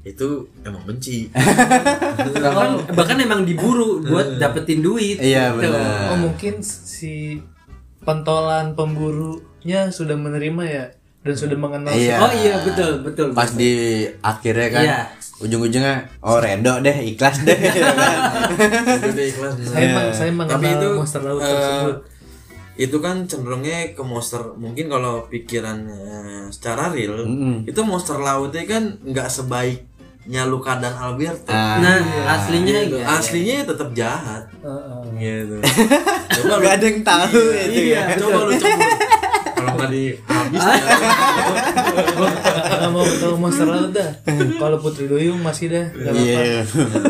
itu 0.01 0.27
emang 0.61 0.83
benci 0.83 1.31
Bahkan 2.35 2.91
bahkan 2.91 3.17
emang 3.17 3.43
diburu 3.43 3.99
buat 4.01 4.35
dapetin 4.35 4.79
duit. 4.79 5.15
Iya 5.15 5.51
Gitu. 5.53 5.63
benar. 5.63 6.11
Oh 6.11 6.17
mungkin 6.21 6.53
si 6.59 7.39
pentolan 8.01 8.73
pemburunya 8.73 9.87
sudah 9.89 10.13
menerima 10.13 10.63
ya 10.65 10.85
dan 11.21 11.33
sudah 11.33 11.55
mengenal 11.55 11.91
Iya. 11.93 12.19
Oh 12.19 12.31
iya 12.33 12.55
betul 12.59 12.99
betul. 13.01 13.31
Pas 13.31 13.47
di 13.49 13.71
akhirnya 14.19 14.67
kan 14.69 14.83
Iya. 14.83 14.99
ujung-ujungnya 15.39 15.95
oh 16.19 16.37
redo 16.37 16.79
deh 16.79 16.97
ikhlas 17.05 17.39
deh 17.41 17.55
ya 17.63 17.83
kan? 17.87 18.17
Ikhlas 19.09 19.53
saya 19.61 19.87
meng- 19.89 20.11
saya 20.13 20.31
mengenal 20.31 20.55
Tapi 20.57 20.67
itu, 20.69 20.87
monster 20.93 21.21
laut 21.21 21.39
eh, 21.39 21.47
tersebut. 21.47 21.95
Itu 22.75 22.97
kan 22.97 23.23
cenderungnya 23.23 23.91
ke 23.91 24.01
monster 24.01 24.53
mungkin 24.55 24.87
kalau 24.87 25.25
pikirannya 25.25 25.93
secara 26.49 26.89
real 26.89 27.21
Mm-mm. 27.21 27.63
itu 27.63 27.79
monster 27.81 28.17
lautnya 28.17 28.63
kan 28.63 28.83
nggak 28.99 29.29
sebaiknya 29.29 29.93
Luka 30.43 30.77
dan 30.77 30.93
Alberto 30.93 31.47
Ah, 31.47 31.77
Nah 31.77 32.01
aslinya 32.31 32.77
Gitu. 32.83 32.97
ya. 32.97 33.05
aslinya 33.11 33.55
tetap 33.63 33.89
jahat 33.91 34.49
Heeh. 34.57 35.01
gitu 35.15 35.57
coba 36.35 36.53
lu 36.55 36.67
ada 36.67 36.81
yang 36.83 36.99
tahu 36.99 37.39
itu 37.53 37.81
ya. 37.89 38.01
coba 38.15 38.39
lu 38.43 38.53
coba 38.53 38.85
kalau 39.53 39.71
nggak 39.75 39.89
di 39.89 40.03
habis 40.23 40.63
mau 42.93 43.03
ketemu 43.03 43.35
monster 43.35 43.65
laut 43.65 43.91
dah. 43.91 44.11
Kalau 44.61 44.77
Putri 44.77 45.09
Duyung 45.09 45.41
masih 45.41 45.73
dah. 45.73 45.85
Gak 45.89 46.11
apa-apa. 46.13 46.21
Iya. 46.21 46.61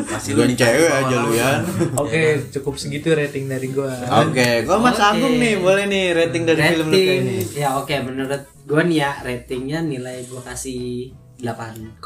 Pasti 0.08 0.30
Lu 0.32 0.42
lu 0.42 0.54
cewek 0.56 0.90
aja 0.90 1.16
lu 1.20 1.32
ya. 1.36 1.52
Oke 2.00 2.22
cukup 2.50 2.74
segitu 2.80 3.12
rating 3.12 3.46
dari 3.46 3.68
gua. 3.70 3.92
Oke, 4.24 4.64
kok 4.64 4.80
Mas 4.80 4.96
Oke. 4.96 5.06
Agung 5.06 5.36
nih 5.36 5.60
boleh 5.60 5.86
nih 5.86 6.06
rating 6.16 6.44
dari 6.44 6.62
film 6.64 6.88
Luka 6.88 6.96
rating 6.96 7.22
ini. 7.22 7.38
ya 7.54 7.70
oke 7.76 7.96
menurut 8.02 8.42
gue 8.64 8.82
nih 8.88 8.98
ya 8.98 9.12
ratingnya 9.20 9.80
nilai 9.84 10.24
gue 10.24 10.40
kasih 10.40 11.12
8,5 11.44 12.00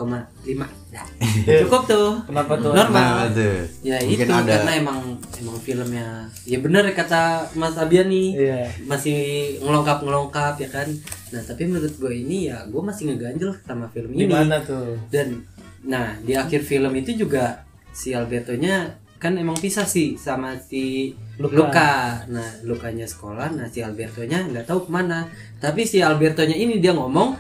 nah, 0.89 1.06
cukup 1.62 1.82
tuh 1.86 2.10
Kenapa 2.26 2.54
tuh? 2.58 2.73
normal 2.73 2.89
Nah, 2.89 3.30
tuh. 3.30 3.58
ya 3.82 3.97
Mungkin 4.02 4.17
itu 4.19 4.34
ada- 4.34 4.50
karena 4.58 4.71
emang 4.76 5.00
emang 5.38 5.58
filmnya 5.60 6.08
ya 6.43 6.58
bener 6.58 6.84
kata 6.91 7.21
Mas 7.54 7.78
Abian 7.78 8.08
nih 8.08 8.34
Iya. 8.36 8.62
masih 8.84 9.17
ngelongkap 9.62 10.02
ngelongkap 10.02 10.58
ya 10.58 10.69
kan 10.69 10.88
nah 11.30 11.39
tapi 11.39 11.63
menurut 11.63 11.93
gue 11.93 12.13
ini 12.17 12.50
ya 12.50 12.65
gue 12.65 12.82
masih 12.82 13.04
ngeganjel 13.08 13.54
sama 13.62 13.86
film 13.88 14.12
Di 14.12 14.23
ini 14.23 14.28
mana 14.28 14.58
tuh? 14.60 14.97
dan 15.08 15.45
nah 15.80 16.17
di 16.19 16.34
akhir 16.34 16.62
film 16.62 16.89
itu 16.95 17.13
juga 17.15 17.62
si 17.89 18.12
Albertonya 18.12 18.89
kan 19.17 19.34
emang 19.34 19.56
pisah 19.56 19.84
sih 19.84 20.13
sama 20.13 20.54
si 20.56 21.10
Luka. 21.38 21.54
Luka. 21.60 21.93
Nah, 22.28 22.45
Lukanya 22.62 23.02
sekolah, 23.04 23.50
nah 23.52 23.65
si 23.65 23.82
Albertonya 23.82 24.41
nggak 24.43 24.65
tahu 24.65 24.86
ke 24.86 24.91
mana. 24.91 25.26
Tapi 25.56 25.82
si 25.84 25.97
Albertonya 26.00 26.54
ini 26.54 26.78
dia 26.78 26.93
ngomong 26.93 27.34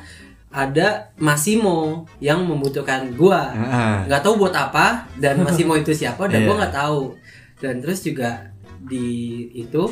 ada 0.47 1.11
Massimo 1.19 2.07
yang 2.17 2.43
membutuhkan 2.43 3.11
gua. 3.13 3.51
Nggak 4.07 4.21
tahu 4.23 4.33
buat 4.39 4.55
apa 4.55 5.05
dan 5.19 5.39
Massimo 5.45 5.75
itu 5.75 5.91
siapa 5.91 6.25
dan 6.25 6.47
gua 6.47 6.55
Iya. 6.55 6.59
nggak 6.63 6.75
tahu. 6.75 7.01
Dan 7.57 7.73
terus 7.81 7.99
juga 8.01 8.49
di 8.77 9.07
itu 9.53 9.89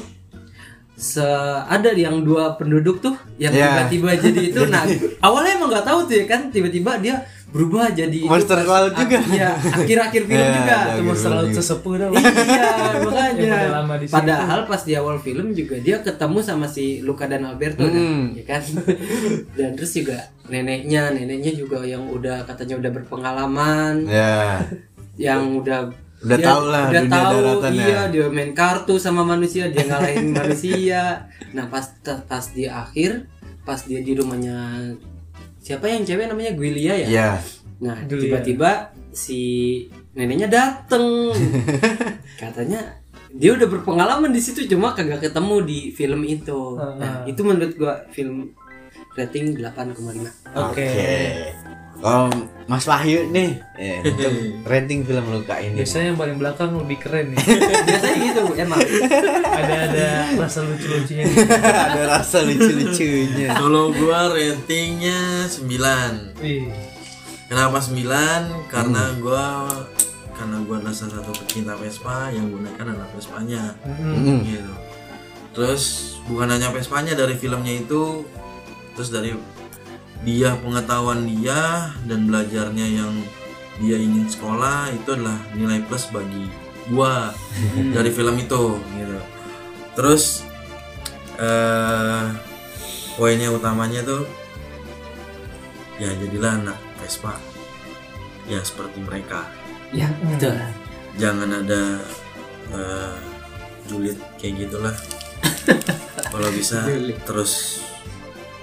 se 0.96 1.20
ada 1.68 1.92
yang 1.92 2.24
dua 2.24 2.56
penduduk 2.56 3.04
tuh 3.04 3.12
yang 3.36 3.52
Iya. 3.52 3.84
tiba-tiba 3.92 4.10
jadi 4.16 4.42
itu 4.48 4.62
nah 4.74 4.88
awalnya 5.20 5.60
emang 5.60 5.68
nggak 5.68 5.84
tahu 5.84 6.08
tuh 6.08 6.16
ya 6.16 6.26
kan 6.26 6.48
tiba-tiba 6.48 6.96
dia 7.04 7.20
berubah 7.56 7.88
jadi 7.90 8.12
itu 8.14 8.28
Monster 8.28 8.60
pas 8.60 8.68
laut 8.68 8.92
ak- 8.92 9.00
juga. 9.00 9.20
iya, 9.30 9.56
akhir-akhir 9.56 10.22
film 10.22 10.44
Iya, 10.46 10.54
juga. 10.54 10.76
Itu 10.86 11.02
monster 11.02 11.32
laut 11.32 11.50
sesepuh 11.50 11.94
dah. 11.96 12.10
iya 12.12 12.68
Yang 12.92 13.02
makanya 13.02 13.56
padahal 14.06 14.60
pas 14.66 14.82
di 14.82 14.94
awal 14.94 15.18
film 15.18 15.48
juga 15.52 15.76
dia 15.78 15.98
ketemu 15.98 16.38
sama 16.42 16.68
si 16.68 17.00
Luca 17.00 17.26
dan 17.26 17.44
Alberto 17.44 17.82
kan, 17.82 17.96
Hmm. 17.96 18.26
ya 18.34 18.44
kan 18.46 18.60
dan 19.58 19.70
terus 19.74 19.92
juga 19.94 20.20
neneknya 20.46 21.10
neneknya 21.10 21.52
juga 21.54 21.80
yang 21.82 22.04
udah 22.06 22.44
katanya 22.44 22.76
udah 22.78 22.92
berpengalaman 22.94 24.04
Ya. 24.06 24.60
yang 25.16 25.56
udah 25.56 25.90
Udah 26.18 26.36
dia- 26.36 26.48
tahu 26.48 26.64
lah 26.66 26.84
udah 26.86 27.02
dunia 27.02 27.16
tahu 27.16 27.38
daratan 27.38 27.72
ya. 27.72 27.86
iya 27.86 28.02
dia 28.10 28.26
main 28.28 28.52
kartu 28.52 28.96
sama 28.98 29.24
manusia 29.24 29.68
dia 29.68 29.86
ngalahin 29.86 30.34
manusia 30.34 31.02
nah 31.52 31.66
pas 31.66 31.88
pas 32.04 32.46
di 32.48 32.66
akhir 32.66 33.30
pas 33.62 33.80
dia 33.80 34.00
di 34.00 34.12
rumahnya 34.12 34.92
siapa 35.66 35.90
yang 35.90 36.06
cewek 36.06 36.30
namanya 36.30 36.54
Guilia 36.54 36.94
ya 36.94 37.08
Ya. 37.10 37.30
Nah, 37.82 37.98
tiba-tiba 38.06 38.94
si 39.12 39.42
neneknya 40.16 40.48
dateng. 40.48 41.34
Katanya 42.42 43.02
dia 43.36 43.52
udah 43.52 43.68
berpengalaman 43.68 44.32
di 44.32 44.40
situ 44.40 44.64
cuma 44.70 44.96
kagak 44.96 45.26
ketemu 45.26 45.56
di 45.68 45.80
film 45.92 46.24
itu. 46.24 46.80
Nah, 46.80 47.28
itu 47.28 47.42
menurut 47.44 47.74
gua 47.76 48.08
film 48.16 48.56
rating 49.18 49.60
8,5. 49.60 50.56
Oke. 50.56 50.88
Kalau 51.96 52.28
Mas 52.66 52.84
Wahyu 52.84 53.30
nih, 53.30 53.62
ya, 53.78 54.02
untuk 54.02 54.34
rating 54.72 55.06
film 55.06 55.26
Luka 55.30 55.62
ini. 55.62 55.80
Biasanya 55.80 56.12
yang 56.12 56.18
paling 56.18 56.38
belakang 56.38 56.74
lebih 56.74 56.98
keren 56.98 57.32
nih. 57.32 57.40
Biasanya 57.88 58.16
gitu 58.26 58.42
emang. 58.58 58.82
ada 59.46 59.76
ada 59.86 60.08
rasa 60.36 60.66
lucu-lucunya. 60.66 61.26
ada 61.88 62.02
rasa 62.10 62.38
lucu-lucunya. 62.42 63.50
Kalau 63.54 63.94
gua 63.94 64.34
ratingnya 64.34 65.46
9 65.46 66.42
Wih. 66.42 66.74
Kenapa 67.46 67.78
9? 67.78 68.02
Karena 68.68 69.04
gua 69.22 69.46
karena 70.36 70.58
gua 70.66 70.76
adalah 70.82 70.92
salah 70.92 71.22
satu 71.22 71.32
pecinta 71.38 71.78
Vespa 71.78 72.28
yang 72.28 72.50
gunakan 72.50 72.86
adalah 72.92 73.08
Vespanya 73.14 73.78
Mm. 73.86 74.42
gitu. 74.44 74.74
Terus 75.54 75.84
bukan 76.26 76.50
hanya 76.50 76.74
Vespanya 76.74 77.14
dari 77.14 77.38
filmnya 77.38 77.72
itu 77.72 78.26
terus 78.92 79.14
dari 79.14 79.32
dia 80.26 80.58
pengetahuan 80.58 81.24
dia 81.24 81.94
dan 82.04 82.26
belajarnya 82.26 82.88
yang 82.90 83.14
dia 83.78 83.96
ingin 83.96 84.26
sekolah 84.26 84.90
itu 84.90 85.14
adalah 85.14 85.38
nilai 85.54 85.84
plus 85.86 86.10
bagi 86.10 86.50
gua 86.90 87.30
dari 87.94 88.10
film 88.10 88.36
itu 88.36 88.64
gitu. 88.82 89.20
Terus 89.94 90.44
eh 91.36 92.26
poinnya 93.16 93.52
utamanya 93.52 94.02
tuh 94.02 94.24
ya 95.96 96.12
jadilah 96.16 96.60
anak 96.60 96.80
Vespa 96.98 97.36
ya 98.46 98.60
seperti 98.60 99.00
mereka 99.00 99.48
Ya, 99.94 100.12
betul. 100.28 100.52
jangan 101.16 101.64
ada 101.64 102.04
eh, 102.72 103.16
julid 103.88 104.18
kayak 104.36 104.68
gitulah 104.68 104.92
kalau 106.34 106.50
bisa 106.52 106.84
Julid. 106.84 107.16
terus 107.24 107.80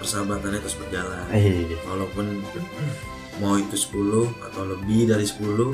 persahabatannya 0.03 0.59
terus 0.59 0.77
berjalan 0.77 1.25
Eh, 1.31 1.79
walaupun 1.87 2.43
mau 3.39 3.57
itu 3.57 3.79
10 3.79 4.29
atau 4.43 4.63
lebih 4.67 5.09
dari 5.09 5.25
10 5.25 5.73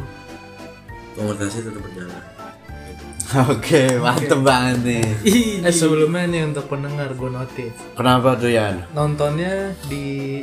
komunikasi 1.16 1.64
tetap 1.64 1.82
berjalan 1.82 2.22
Oke, 3.28 4.00
mantep 4.00 4.40
banget 4.40 4.78
nih. 4.88 5.04
Eh 5.60 5.68
sebelumnya 5.68 6.24
nih 6.24 6.48
untuk 6.48 6.64
pendengar 6.64 7.12
gue 7.12 7.28
notif 7.28 7.72
Kenapa 7.92 8.32
tuh 8.32 8.48
Yan? 8.48 8.88
nontonnya 8.96 9.76
di 9.84 10.40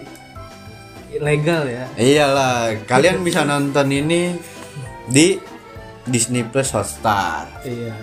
ilegal 1.10 1.65
ya. 1.65 1.86
Iyalah, 1.95 2.86
kalian 2.86 3.24
bisa 3.24 3.41
nonton 3.41 3.88
ini 3.88 4.36
di 5.08 5.39
Disney 6.06 6.43
Plus 6.43 6.76
Hotstar. 6.76 7.63
Iya. 7.63 7.95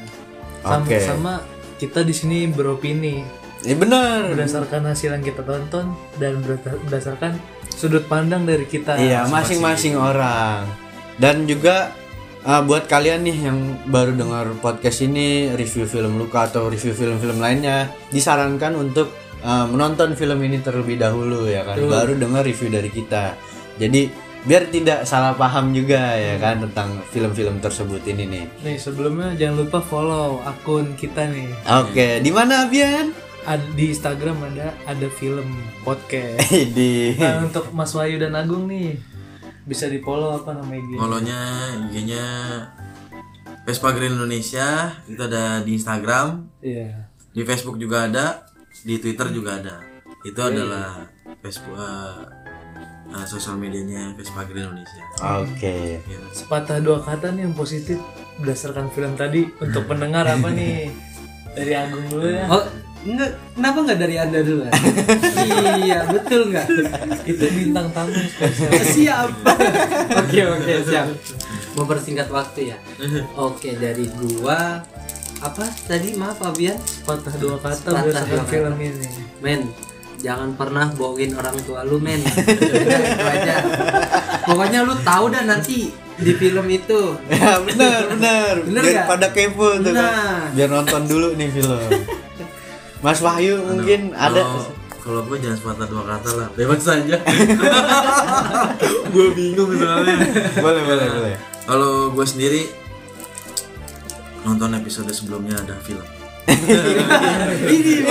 Sama, 0.65 0.83
Oke. 0.83 0.99
sama 0.99 1.33
kita 1.77 2.03
di 2.03 2.15
sini 2.15 2.49
beropini 2.49 3.23
Ini 3.63 3.75
bener. 3.79 4.35
berdasarkan 4.35 4.91
hasil 4.91 5.15
yang 5.15 5.23
kita 5.23 5.47
tonton 5.47 5.95
dan 6.19 6.43
berda- 6.43 6.79
berdasarkan 6.83 7.39
sudut 7.71 8.05
pandang 8.11 8.43
dari 8.43 8.67
kita. 8.67 8.99
Iya, 8.99 9.31
masing-masing 9.31 9.95
orang. 9.95 10.67
Dan 11.17 11.47
juga 11.47 11.95
uh, 12.43 12.63
buat 12.67 12.91
kalian 12.91 13.23
nih 13.23 13.39
yang 13.47 13.59
baru 13.87 14.19
dengar 14.19 14.51
podcast 14.59 15.07
ini 15.07 15.55
review 15.55 15.87
film 15.87 16.19
Luka 16.19 16.51
atau 16.51 16.67
review 16.67 16.91
film-film 16.91 17.39
lainnya, 17.39 17.91
disarankan 18.11 18.75
untuk 18.75 19.15
uh, 19.47 19.71
menonton 19.71 20.19
film 20.19 20.43
ini 20.43 20.59
terlebih 20.59 20.99
dahulu 20.99 21.47
ya 21.47 21.63
kan, 21.63 21.79
baru 21.79 22.19
dengar 22.19 22.43
review 22.43 22.67
dari 22.67 22.91
kita. 22.91 23.39
Jadi 23.79 24.11
biar 24.43 24.75
tidak 24.75 25.07
salah 25.07 25.39
paham 25.39 25.71
juga 25.71 26.19
ya 26.19 26.35
kan 26.43 26.67
tentang 26.67 26.99
film-film 27.15 27.63
tersebut 27.63 28.03
ini 28.11 28.27
nih. 28.27 28.45
Nih 28.67 28.77
sebelumnya 28.77 29.39
jangan 29.39 29.63
lupa 29.63 29.79
follow 29.79 30.43
akun 30.43 30.99
kita 30.99 31.31
nih. 31.31 31.47
Oke, 31.79 32.19
di 32.19 32.31
mana 32.35 32.67
Bian? 32.67 33.15
Ad- 33.43 33.75
di 33.75 33.91
Instagram 33.91 34.39
ada 34.45 34.71
ada 34.85 35.07
film 35.11 35.47
podcast. 35.83 36.39
di 36.77 37.17
Nah 37.17 37.43
untuk 37.43 37.71
Mas 37.71 37.91
Wahyu 37.91 38.17
dan 38.17 38.33
Agung 38.33 38.67
nih 38.67 38.95
bisa 39.63 39.87
di 39.87 39.99
follow 39.99 40.31
apa 40.33 40.53
nama 40.53 40.71
IG? 40.71 40.95
Follow-nya 40.95 41.41
IG-nya 41.85 42.27
Vespa 43.63 43.91
Green 43.91 44.13
Indonesia 44.13 44.91
itu 45.07 45.19
ada 45.19 45.63
di 45.63 45.73
Instagram 45.73 46.51
Iya. 46.59 47.07
di 47.31 47.43
Facebook 47.43 47.79
juga 47.79 48.07
ada 48.07 48.47
di 48.83 48.99
Twitter 48.99 49.31
juga 49.31 49.57
ada 49.57 49.79
itu 50.23 50.39
adalah 50.39 51.07
Facebook 51.39 51.79
eh, 51.79 52.15
eh, 53.13 53.25
sosial 53.25 53.55
medianya 53.55 54.15
Vespa 54.15 54.43
Green 54.45 54.67
Indonesia 54.67 55.03
Oke. 55.39 55.99
Gitu. 56.01 56.27
Sepatah 56.33 56.79
dua 56.79 56.99
kata 56.99 57.31
nih 57.31 57.43
yang 57.43 57.55
positif 57.55 57.99
berdasarkan 58.39 58.91
film 58.91 59.15
tadi 59.15 59.47
untuk 59.57 59.87
pendengar 59.91 60.27
apa 60.27 60.51
nih? 60.51 60.91
Dari 61.53 61.73
Agung 61.73 62.07
dulu 62.09 62.27
ya. 62.27 62.47
Oh, 62.49 62.65
enggak, 63.05 63.31
kenapa 63.53 63.79
enggak 63.81 63.99
dari 63.99 64.17
Anda 64.17 64.39
dulu? 64.41 64.63
iya, 65.83 65.99
betul 66.07 66.41
enggak? 66.49 66.67
Itu 67.23 67.45
bintang 67.49 67.91
tamu 67.91 68.15
spesial. 68.15 68.85
siap. 68.85 69.31
Oke, 70.19 70.41
oke, 70.45 70.73
siap. 70.85 71.07
Mempersingkat 71.73 72.29
waktu 72.29 72.61
ya. 72.69 72.79
Oke, 73.35 73.75
dari 73.75 74.07
gua 74.13 74.83
apa 75.37 75.67
tadi 75.83 76.15
maaf 76.15 76.39
Fabian 76.39 76.79
Sepatah 76.79 77.35
dua 77.35 77.59
kata 77.59 77.83
berdasarkan 77.83 78.31
dua 78.31 78.39
kata. 78.39 78.47
film 78.47 78.75
ini. 78.79 79.09
men 79.43 79.61
jangan 80.17 80.55
pernah 80.55 80.87
bohongin 80.95 81.35
orang 81.35 81.59
tua 81.67 81.83
lu 81.83 81.99
men 81.99 82.23
Udah, 82.23 82.71
itu 83.03 83.27
aja 83.27 83.55
pokoknya 84.47 84.87
lu 84.87 84.95
tahu 85.03 85.25
dah 85.29 85.43
nanti 85.43 85.91
di 86.15 86.33
film 86.33 86.63
itu 86.71 87.19
Ya 87.27 87.59
benar 87.67 88.01
benar. 88.09 88.55
Bener 88.63 88.83
Biar 88.87 88.95
nggak? 88.95 89.09
pada 89.11 89.29
kepo 89.35 89.67
tuh 89.77 89.91
kan. 89.91 90.07
Nah. 90.07 90.43
Biar 90.55 90.69
nonton 90.71 91.03
dulu 91.11 91.35
nih 91.35 91.49
film. 91.51 91.91
Mas 93.03 93.19
Wahyu 93.19 93.59
mungkin 93.61 94.01
ada. 94.13 94.41
Kalau- 94.41 94.81
kalau 94.97 95.21
gue 95.25 95.35
jangan 95.37 95.59
sepatah 95.59 95.87
dua 95.87 96.07
kata 96.07 96.31
lah 96.33 96.47
bebas 96.55 96.79
saja 96.79 97.19
gue 99.13 99.27
bingung 99.33 99.75
soalnya 99.75 100.15
boleh 100.57 100.79
boleh 100.81 101.07
boleh. 101.11 101.35
kalau 101.67 101.91
gue 102.09 102.23
sendiri 102.23 102.71
nonton 104.43 104.71
episode 104.73 105.11
sebelumnya 105.11 105.55
ada 105.57 105.75
film. 105.81 106.07
Ini 107.69 108.03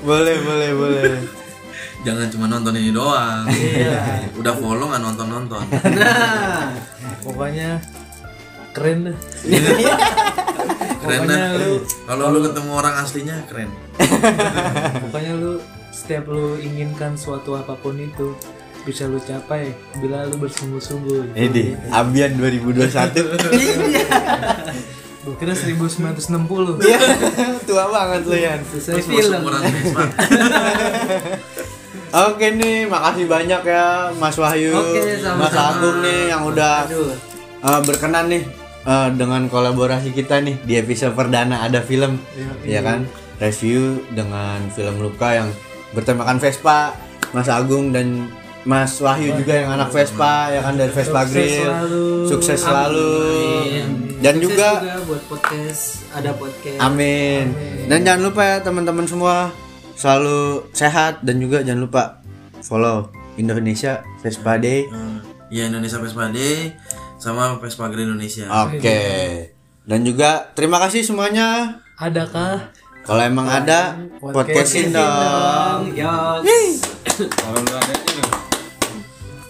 Boleh 0.00 0.36
boleh 0.38 0.70
boleh. 0.74 1.16
jangan 2.00 2.28
cuma 2.28 2.44
nonton 2.46 2.72
ini 2.74 2.88
doang. 2.90 3.44
Iya. 3.46 4.28
udah 4.32 4.52
follow 4.54 4.84
nggak 4.86 5.00
nonton 5.02 5.26
nonton 5.28 5.64
nah. 5.92 6.72
Pokoknya 7.20 7.76
keren 8.70 8.98
deh. 9.04 9.16
keren 11.02 11.20
dah 11.24 11.56
lu- 11.56 11.82
kalau 12.04 12.24
lu 12.30 12.44
ketemu 12.44 12.70
orang 12.72 12.94
aslinya 12.98 13.36
keren 13.44 13.70
Pokoknya 15.02 15.32
lu 15.34 15.58
setiap 15.90 16.24
lu 16.26 16.56
inginkan 16.56 17.14
suatu 17.14 17.54
apa 17.54 17.74
pun 17.74 17.94
itu 17.94 18.36
bisa 18.80 19.04
lu 19.04 19.18
capai 19.18 19.70
bila 19.96 20.24
lu 20.24 20.38
bersungguh-sungguh. 20.38 21.34
Ini 21.34 21.76
Ambian 21.90 22.32
2021. 22.34 22.88
Gue 25.20 25.34
kira 25.36 25.52
1960. 25.52 26.80
Iya, 26.80 26.96
tua 27.60 27.84
banget 27.86 28.22
lu 28.24 28.32
Yan. 28.34 28.60
Sesuai 28.64 29.02
film. 29.02 29.42
Oke 32.10 32.46
nih, 32.50 32.90
makasih 32.90 33.26
banyak 33.28 33.62
ya 33.62 34.10
Mas 34.12 34.34
Wahyu, 34.34 34.74
Oke, 34.74 34.98
sama-sama. 35.16 35.46
Mas 35.46 35.54
Agung 35.54 35.96
nih 36.00 36.20
yang 36.26 36.42
udah 36.42 36.82
Aduh. 36.82 37.14
eh, 37.60 37.80
berkenan 37.86 38.26
nih 38.26 38.42
eh, 38.86 39.08
dengan 39.16 39.48
kolaborasi 39.48 40.12
kita 40.12 40.40
nih 40.40 40.56
di 40.64 40.74
episode 40.78 41.16
perdana 41.16 41.64
ada 41.64 41.80
film, 41.82 42.20
ya 42.64 42.80
kan? 42.80 43.04
Review 43.40 44.04
dengan 44.12 44.60
film 44.76 45.00
Luka 45.00 45.32
yang 45.32 45.48
bertemakan 45.96 46.36
Vespa, 46.36 46.92
Mas 47.32 47.48
Agung 47.48 47.90
dan 47.90 48.28
Mas 48.68 49.00
Wahyu 49.00 49.32
juga 49.40 49.56
yang 49.56 49.72
anak 49.72 49.88
Vespa, 49.88 50.52
ya 50.52 50.60
kan 50.60 50.76
dari 50.76 50.92
Vespa 50.92 51.24
Sukses 51.24 51.32
Grill. 51.32 51.64
selalu. 51.64 52.06
Sukses 52.28 52.60
selalu. 52.60 53.12
Dan 54.20 54.34
Sukses 54.36 54.44
juga 54.52 54.68
buat 55.08 55.22
podcast 55.32 55.82
ada 56.12 56.30
podcast. 56.36 56.78
Amin. 56.84 57.56
Dan 57.88 58.04
jangan 58.04 58.22
lupa 58.28 58.42
ya 58.44 58.56
teman-teman 58.60 59.08
semua 59.08 59.48
selalu 59.96 60.68
sehat 60.76 61.24
dan 61.24 61.40
juga 61.40 61.64
jangan 61.64 61.88
lupa 61.88 62.02
follow 62.60 63.08
Indonesia 63.40 64.04
Vespa 64.20 64.60
Day. 64.60 64.84
Ya 65.48 65.66
Indonesia 65.66 65.96
Vespa 65.96 66.28
Day 66.28 66.76
sama 67.20 67.60
Vespa 67.60 67.92
Grill 67.92 68.08
Indonesia. 68.08 68.48
Oke. 68.64 69.00
Dan 69.84 70.00
juga 70.02 70.50
terima 70.56 70.80
kasih 70.80 71.04
semuanya. 71.04 71.78
Adakah 72.00 72.72
Kalau 73.00 73.20
emang 73.20 73.44
ada 73.44 73.96
podcastin 74.16 74.92
dong. 74.92 75.92
Yo. 75.92 76.40
Kalau 77.28 77.58
lu 77.60 77.74
ada. 77.76 77.94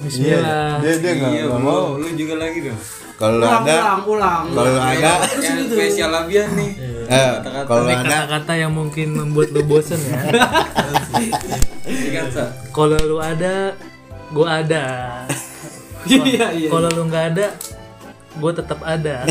Bismillah. 0.00 0.80
Dia 0.82 0.94
dia 0.98 1.12
nggak 1.14 1.30
Iya, 1.30 1.44
mau. 1.54 1.94
Lu 1.94 2.08
juga 2.14 2.34
lagi 2.42 2.66
dong. 2.66 2.80
Kalau 3.20 3.44
ada, 3.44 4.00
ulang, 4.00 4.00
ulang. 4.08 4.44
kalau 4.48 4.80
ada, 4.80 5.12
Yang 5.44 5.76
spesial 5.76 6.08
Abian 6.08 6.56
nih. 6.56 6.72
eh, 7.04 7.32
kalau 7.68 7.84
ada, 7.84 8.00
kata-kata 8.00 8.52
yang 8.56 8.72
mungkin 8.72 9.12
membuat 9.12 9.52
lu 9.52 9.60
bosen 9.68 10.00
ya. 10.00 10.24
Kalau 12.72 12.96
lu 12.96 13.20
ada, 13.20 13.76
gua 14.32 14.64
ada. 14.64 14.84
Iya, 16.07 16.46
iya. 16.57 16.68
Kalau 16.72 16.88
lu 16.92 17.03
nggak 17.09 17.24
ada, 17.34 17.46
gue 18.36 18.53
tetap 18.57 18.80
ada. 18.84 19.26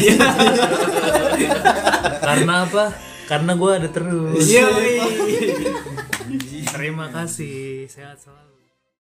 Karena 2.28 2.54
apa? 2.68 2.86
Karena 3.26 3.52
gue 3.58 3.72
ada 3.74 3.90
terus. 3.90 4.46
Iya. 4.46 4.68
Terima 6.70 7.10
kasih. 7.10 7.90
Sehat 7.90 8.18
selalu. 8.22 8.49